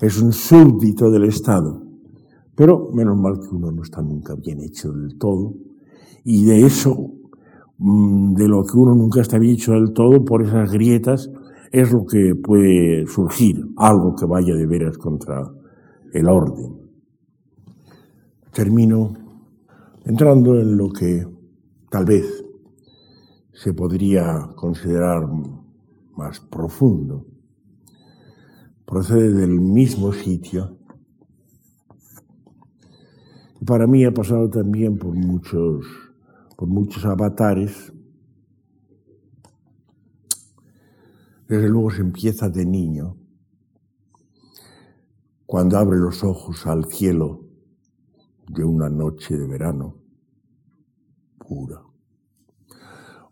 [0.00, 1.82] es un súbdito del Estado.
[2.54, 5.54] Pero menos mal que uno no está nunca bien hecho del todo.
[6.24, 7.10] Y de eso,
[7.78, 11.30] mm, de lo que uno nunca está bien hecho del todo, por esas grietas,
[11.72, 15.50] es lo que puede surgir, algo que vaya de veras contra
[16.12, 16.81] el orden.
[18.52, 19.14] Termino
[20.04, 21.26] entrando en lo que
[21.90, 22.44] tal vez
[23.52, 25.28] se podría considerar
[26.16, 27.26] más profundo.
[28.84, 30.76] Procede del mismo sitio
[33.64, 35.86] para mí ha pasado también por muchos,
[36.56, 37.92] por muchos avatares.
[41.48, 43.16] Desde luego se empieza de niño,
[45.46, 47.44] cuando abre los ojos al cielo
[48.52, 49.96] de una noche de verano
[51.38, 51.82] pura,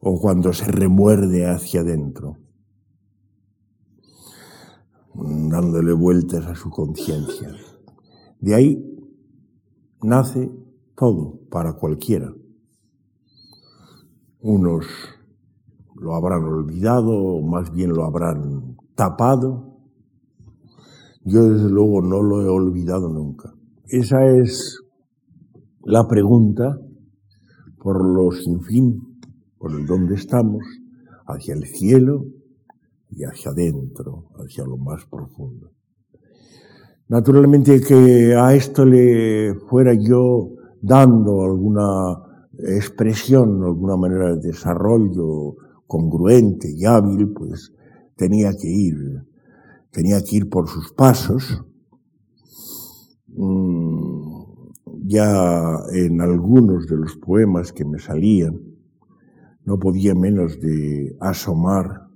[0.01, 2.39] o cuando se remuerde hacia adentro,
[5.15, 7.53] dándole vueltas a su conciencia.
[8.41, 8.99] De ahí
[10.03, 10.51] nace
[10.97, 12.33] todo para cualquiera.
[14.41, 14.87] Unos
[15.97, 19.77] lo habrán olvidado o más bien lo habrán tapado.
[21.25, 23.55] Yo desde luego no lo he olvidado nunca.
[23.87, 24.80] Esa es
[25.83, 26.79] la pregunta
[27.79, 29.19] por lo sin fin,
[29.59, 30.63] por el dónde estamos,
[31.27, 32.27] hacia el cielo
[33.11, 35.71] y hacia adentro, hacia lo más profundo.
[37.09, 40.51] Naturalmente que a esto le fuera yo
[40.81, 45.57] dando alguna expresión, alguna manera de desarrollo
[45.87, 47.73] congruente y hábil, pues
[48.17, 49.25] tenía que ir,
[49.91, 51.65] tenía que ir por sus pasos.
[53.29, 54.20] Mm,
[55.11, 58.61] ya en algunos de los poemas que me salían,
[59.65, 62.07] no podía menos de asomar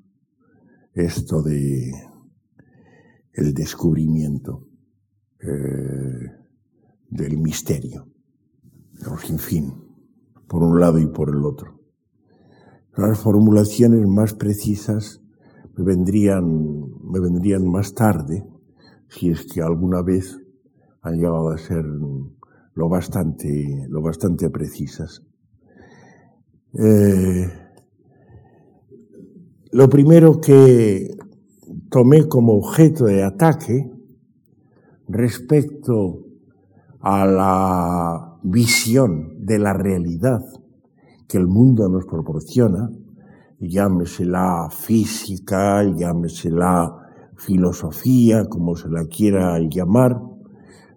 [0.95, 1.93] esto de
[3.33, 4.69] el descubrimiento.
[5.41, 6.45] Eh,
[7.11, 8.09] del misterio,
[9.25, 9.73] sin fin,
[10.49, 11.81] por un lado y por el otro.
[12.97, 15.23] Las formulaciones más precisas
[15.77, 16.45] me vendrían,
[17.05, 18.45] me vendrían más tarde,
[19.09, 20.41] si es que alguna vez
[21.03, 21.85] han llegado a ser
[22.75, 25.23] lo bastante, lo bastante precisas.
[26.75, 27.49] Eh,
[29.71, 31.17] lo primero que
[31.91, 33.91] tomé como objeto de ataque
[35.09, 36.27] respecto
[37.01, 40.43] a la visión de la realidad
[41.29, 42.91] que el mundo nos proporciona,
[43.59, 46.93] llámese la física, llámese la
[47.37, 50.21] filosofía, como se la quiera llamar,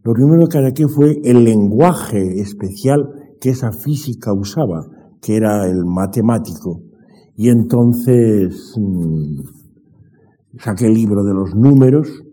[0.08, 3.10] lo primero que ataqué fue el lenguaje especial
[3.42, 4.88] que esa física usaba,
[5.22, 6.82] que era el matemático.
[7.36, 9.42] Y entonces mm,
[10.60, 12.24] saqué el libro de los números,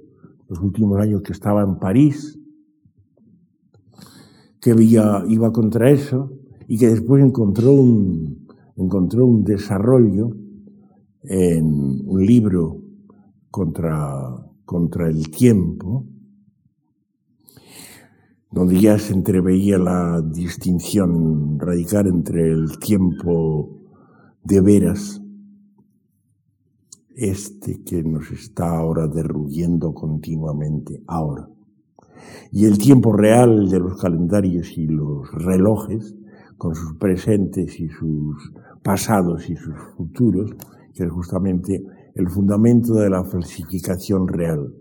[0.49, 2.39] los últimos años que estaba en París,
[4.61, 6.31] que iba contra eso
[6.69, 8.47] y que después encontró un,
[9.43, 10.31] desarrollo
[11.25, 11.67] en
[12.07, 12.79] un libro
[13.51, 14.39] contra
[15.09, 16.14] el tiempo,
[18.55, 23.81] donde ya se entreveía la distinción radical entre el tiempo
[24.45, 25.21] de veras
[27.17, 31.49] este que nos está ahora derruyendo continuamente, ahora.
[32.53, 36.15] Y el tiempo real de los calendarios y los relojes,
[36.57, 38.53] con sus presentes y sus
[38.85, 40.53] pasados y sus futuros,
[40.95, 44.73] que es justamente el fundamento de la falsificación real.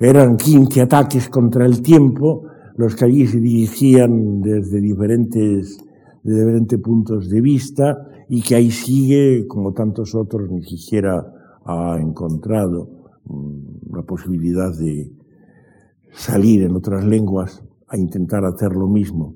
[0.00, 5.78] Eran 15 ataques contra el tiempo, los que allí se dirigían desde diferentes,
[6.22, 11.24] de diferentes puntos de vista y que ahí sigue, como tantos otros, ni siquiera
[11.64, 12.88] ha encontrado
[13.24, 15.10] mm, la posibilidad de
[16.12, 19.34] salir en otras lenguas a intentar hacer lo mismo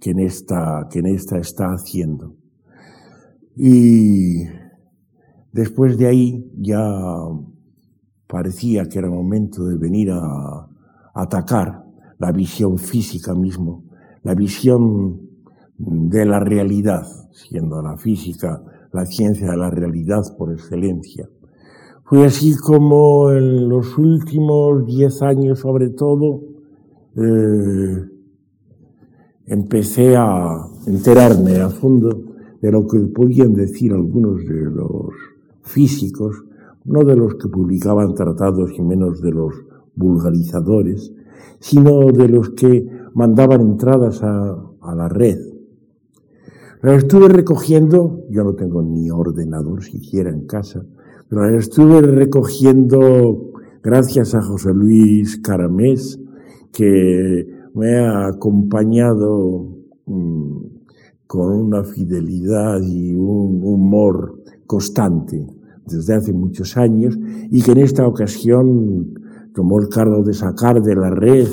[0.00, 2.34] que en esta, que en esta está haciendo.
[3.56, 4.44] Y
[5.52, 6.80] después de ahí ya
[8.26, 10.66] parecía que era momento de venir a
[11.14, 11.79] atacar
[12.20, 13.82] la visión física mismo,
[14.22, 15.28] la visión
[15.76, 21.28] de la realidad, siendo la física la ciencia de la realidad por excelencia.
[22.04, 26.40] Fue así como en los últimos diez años, sobre todo,
[27.16, 28.04] eh,
[29.46, 32.10] empecé a enterarme a fondo
[32.60, 35.14] de lo que podían decir algunos de los
[35.62, 36.44] físicos,
[36.84, 39.54] no de los que publicaban tratados y menos de los
[39.94, 41.12] vulgarizadores,
[41.58, 45.38] sino de los que mandaban entradas a, la red.
[46.82, 50.84] Las estuve recogiendo, yo no tengo ni ordenador siquiera en casa,
[51.28, 53.52] pero las estuve recogiendo
[53.82, 56.18] gracias a José Luis Caramés,
[56.72, 59.68] que me ha acompañado
[60.06, 60.56] mm,
[61.26, 65.46] con una fidelidad y un humor constante
[65.86, 67.18] desde hace muchos años
[67.50, 69.19] y que en esta ocasión
[69.54, 71.46] tomó el cargo de sacar de la red,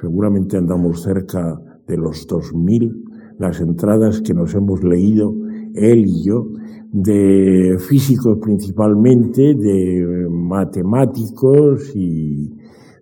[0.00, 3.04] seguramente andamos cerca de los 2000,
[3.38, 5.34] las entradas que nos hemos leído
[5.74, 6.48] él y yo,
[6.92, 12.52] de físicos principalmente, de matemáticos y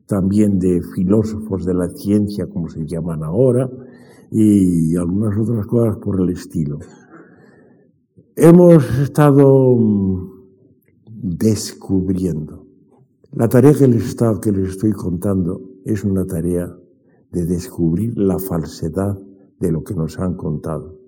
[0.06, 3.68] también de filósofos de la ciencia, como se llaman ahora,
[4.30, 6.78] y algunas otras cosas por el estilo.
[8.36, 10.30] Hemos estado mm,
[11.06, 12.59] descubriendo.
[13.32, 16.76] La tarea que les, que les estoy contando es una tarea
[17.30, 19.18] de descubrir la falsedad
[19.60, 20.98] de lo que nos han contado.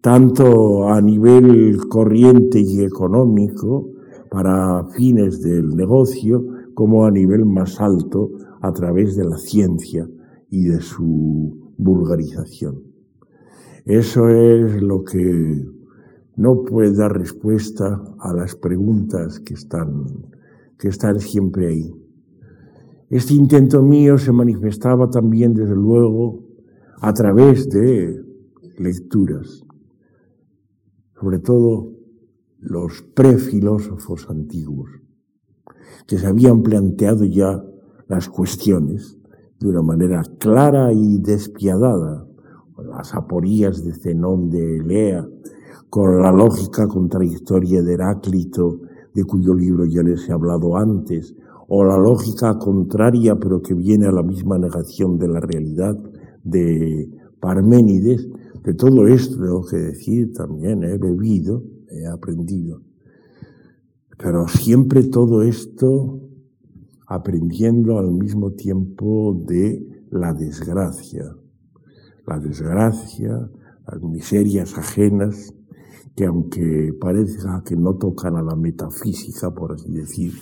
[0.00, 3.90] Tanto a nivel corriente y económico,
[4.30, 8.30] para fines del negocio, como a nivel más alto,
[8.62, 10.08] a través de la ciencia
[10.48, 12.84] y de su vulgarización.
[13.84, 15.68] Eso es lo que
[16.36, 20.06] no puede dar respuesta a las preguntas que están,
[20.82, 21.94] que están siempre ahí.
[23.08, 26.42] Este intento mío se manifestaba también, desde luego,
[27.00, 28.20] a través de
[28.78, 29.62] lecturas,
[31.20, 31.92] sobre todo
[32.58, 34.90] los prefilósofos antiguos,
[36.08, 37.62] que se habían planteado ya
[38.08, 39.16] las cuestiones
[39.60, 42.26] de una manera clara y despiadada,
[42.76, 45.28] las aporías de Zenón de Elea,
[45.88, 48.80] con la lógica contradictoria de Heráclito,
[49.14, 51.34] de cuyo libro ya les he hablado antes,
[51.68, 55.98] o la lógica contraria pero que viene a la misma negación de la realidad,
[56.44, 57.08] de
[57.40, 58.28] Parménides,
[58.62, 62.82] de todo esto tengo que decir también, he bebido, he aprendido.
[64.16, 66.20] Pero siempre todo esto
[67.06, 71.24] aprendiendo al mismo tiempo de la desgracia.
[72.26, 73.50] La desgracia,
[73.86, 75.52] las miserias ajenas,
[76.14, 80.32] que aunque parezca que no tocan a la metafísica, por así decir,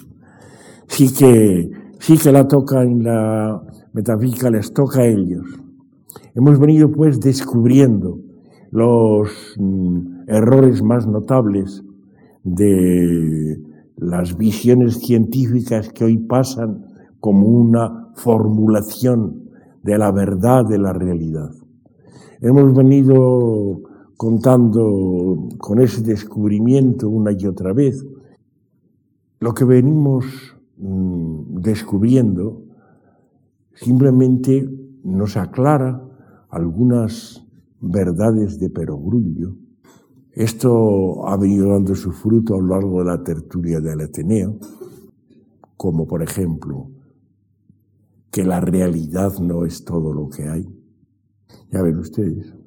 [0.88, 5.46] sí que, sí que la tocan, la metafísica les toca a ellos.
[6.34, 8.18] Hemos venido pues descubriendo
[8.70, 11.82] los mm, errores más notables
[12.42, 13.60] de
[13.96, 16.86] las visiones científicas que hoy pasan
[17.20, 19.50] como una formulación
[19.82, 21.50] de la verdad de la realidad.
[22.40, 23.82] Hemos venido
[24.20, 28.04] contando con ese descubrimiento una y otra vez.
[29.38, 30.26] Lo que venimos
[30.76, 32.62] mm, descubriendo
[33.72, 34.68] simplemente
[35.04, 36.06] nos aclara
[36.50, 37.42] algunas
[37.80, 39.56] verdades de perogrullo.
[40.32, 44.58] Esto ha venido dando su fruto a lo largo de la tertulia del Ateneo,
[45.78, 46.90] como por ejemplo
[48.30, 50.68] que la realidad no es todo lo que hay.
[51.72, 52.59] Ya ven ustedes.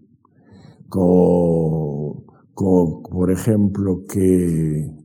[0.94, 2.24] Como,
[3.10, 4.96] por ejemplo que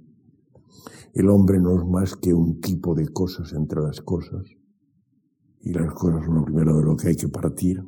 [1.14, 4.44] el hombre no es más que un tipo de cosas entre las cosas
[5.62, 7.82] y las cosas son lo primero de lo que hay que partir.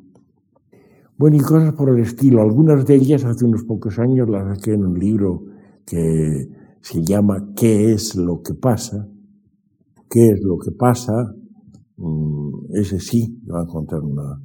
[1.15, 2.41] Bueno, y cosas por el estilo.
[2.41, 5.43] Algunas de ellas hace unos pocos años las saqué en un libro
[5.85, 6.49] que
[6.81, 9.07] se llama ¿Qué es lo que pasa?
[10.09, 11.35] ¿Qué es lo que pasa?
[11.97, 14.41] Mm, ese sí, va a encontrar una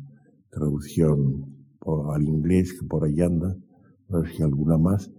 [0.50, 1.55] traducción
[2.12, 3.56] al inglés que por ahí anda,
[4.08, 5.10] no sé si alguna más.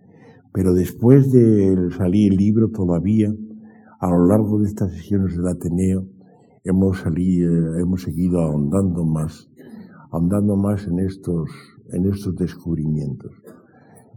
[0.53, 3.33] Pero después de salir el libro todavía,
[3.99, 6.07] a lo largo de estas sesiones del Ateneo,
[6.63, 9.49] hemos, salido, hemos seguido ahondando más
[10.11, 11.49] andando más en estos,
[11.91, 13.31] en estos descubrimientos.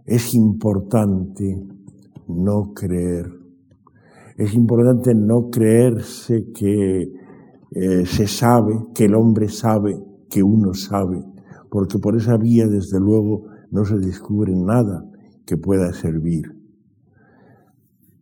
[0.04, 1.62] Es importante
[2.28, 3.26] no creer
[4.36, 7.12] Es importante no creerse que
[7.72, 10.00] eh, se sabe, que el hombre sabe,
[10.30, 11.22] que uno sabe,
[11.70, 15.08] porque por esa vía, desde luego, no se descubre nada
[15.46, 16.56] que pueda servir.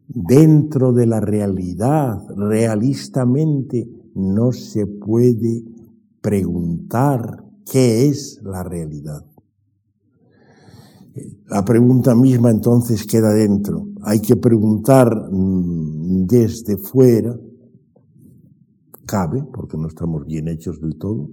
[0.07, 5.65] Dentro de la realidad, realistamente, no se puede
[6.21, 9.25] preguntar qué es la realidad.
[11.49, 13.89] La pregunta misma entonces queda dentro.
[14.03, 17.39] Hay que preguntar mm, desde fuera,
[19.07, 21.31] cabe, porque no estamos bien hechos del todo,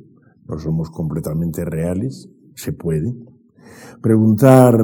[0.48, 3.14] no somos completamente reales, se puede.
[4.02, 4.76] Preguntar,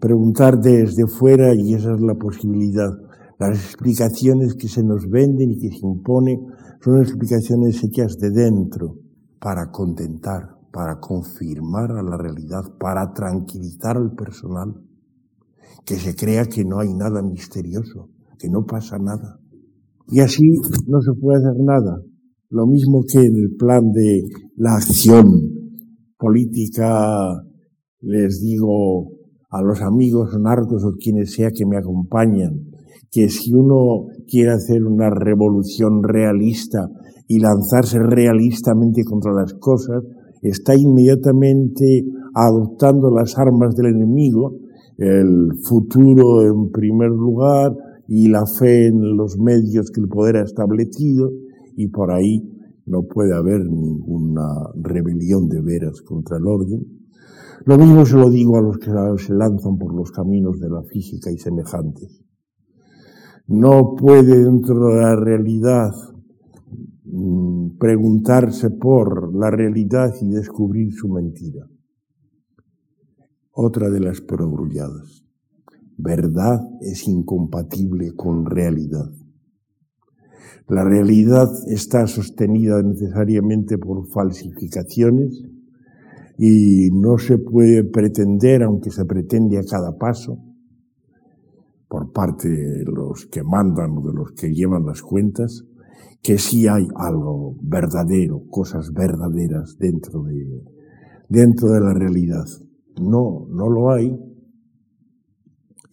[0.00, 2.90] preguntar desde fuera, y esa es la posibilidad.
[3.38, 6.46] Las explicaciones que se nos venden y que se imponen
[6.80, 8.96] son explicaciones hechas de dentro
[9.40, 14.74] para contentar, para confirmar a la realidad, para tranquilizar al personal,
[15.84, 18.08] que se crea que no hay nada misterioso,
[18.38, 19.38] que no pasa nada.
[20.08, 20.42] Y así
[20.86, 22.00] no se puede hacer nada.
[22.54, 24.22] Lo mismo que en el plan de
[24.54, 25.26] la acción
[26.16, 27.42] política,
[28.00, 29.08] les digo
[29.50, 32.60] a los amigos narcos o quienes sea que me acompañan,
[33.10, 36.86] que si uno quiere hacer una revolución realista
[37.26, 40.04] y lanzarse realistamente contra las cosas,
[40.40, 42.04] está inmediatamente
[42.36, 44.60] adoptando las armas del enemigo,
[44.98, 47.72] el futuro en primer lugar
[48.06, 51.32] y la fe en los medios que el poder ha establecido,
[51.76, 52.42] y por ahí
[52.86, 54.44] no puede haber ninguna
[54.74, 56.84] rebelión de veras contra el orden.
[57.64, 60.82] Lo mismo se lo digo a los que se lanzan por los caminos de la
[60.82, 62.22] física y semejantes.
[63.46, 65.92] No puede dentro de la realidad
[67.16, 71.64] Mm, preguntarse por la realidad y descubrir su mentira.
[73.52, 75.24] Otra de las perogrulladas.
[75.96, 79.12] Verdad es incompatible con realidad.
[80.68, 85.44] La realidad está sostenida necesariamente por falsificaciones
[86.38, 90.38] y no se puede pretender, aunque se pretende a cada paso,
[91.88, 95.64] por parte de los que mandan o de los que llevan las cuentas,
[96.22, 100.64] que sí hay algo verdadero, cosas verdaderas dentro de,
[101.28, 102.46] dentro de la realidad.
[103.00, 104.18] No, no lo hay.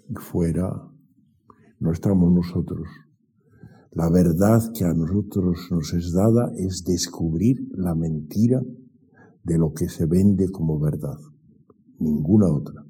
[0.09, 0.91] Y fuera
[1.81, 2.87] no estamos nosotros.
[3.93, 8.61] La verdad que a nosotros nos es dada es descubrir la mentira
[9.43, 11.17] de lo que se vende como verdad.
[11.99, 12.85] Ninguna otra.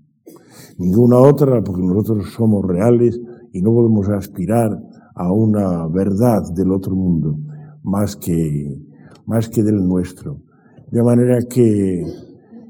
[0.78, 3.20] Ninguna otra porque nosotros somos reales
[3.52, 4.80] y no podemos aspirar
[5.16, 7.36] a una verdad del otro mundo
[7.82, 8.80] más que,
[9.26, 10.44] más que del nuestro.
[10.92, 12.06] De manera que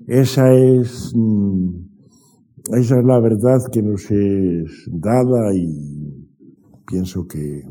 [0.08, 1.70] esa es, mm,
[2.78, 6.30] esa es la verdad que nos es dada y
[6.86, 7.64] pienso que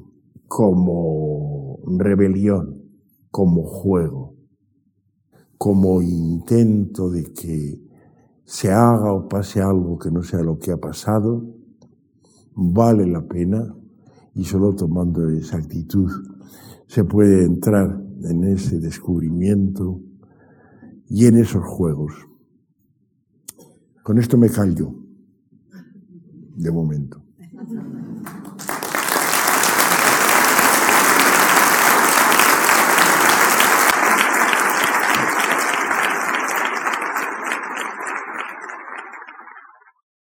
[0.51, 2.83] como rebelión,
[3.31, 4.35] como juego,
[5.57, 7.81] como intento de que
[8.43, 11.55] se haga o pase algo que no sea lo que ha pasado,
[12.57, 13.77] vale la pena
[14.35, 16.11] y solo tomando esa actitud
[16.89, 20.01] se puede entrar en ese descubrimiento
[21.07, 22.13] y en esos juegos.
[24.03, 24.97] Con esto me callo,
[26.57, 27.23] de momento.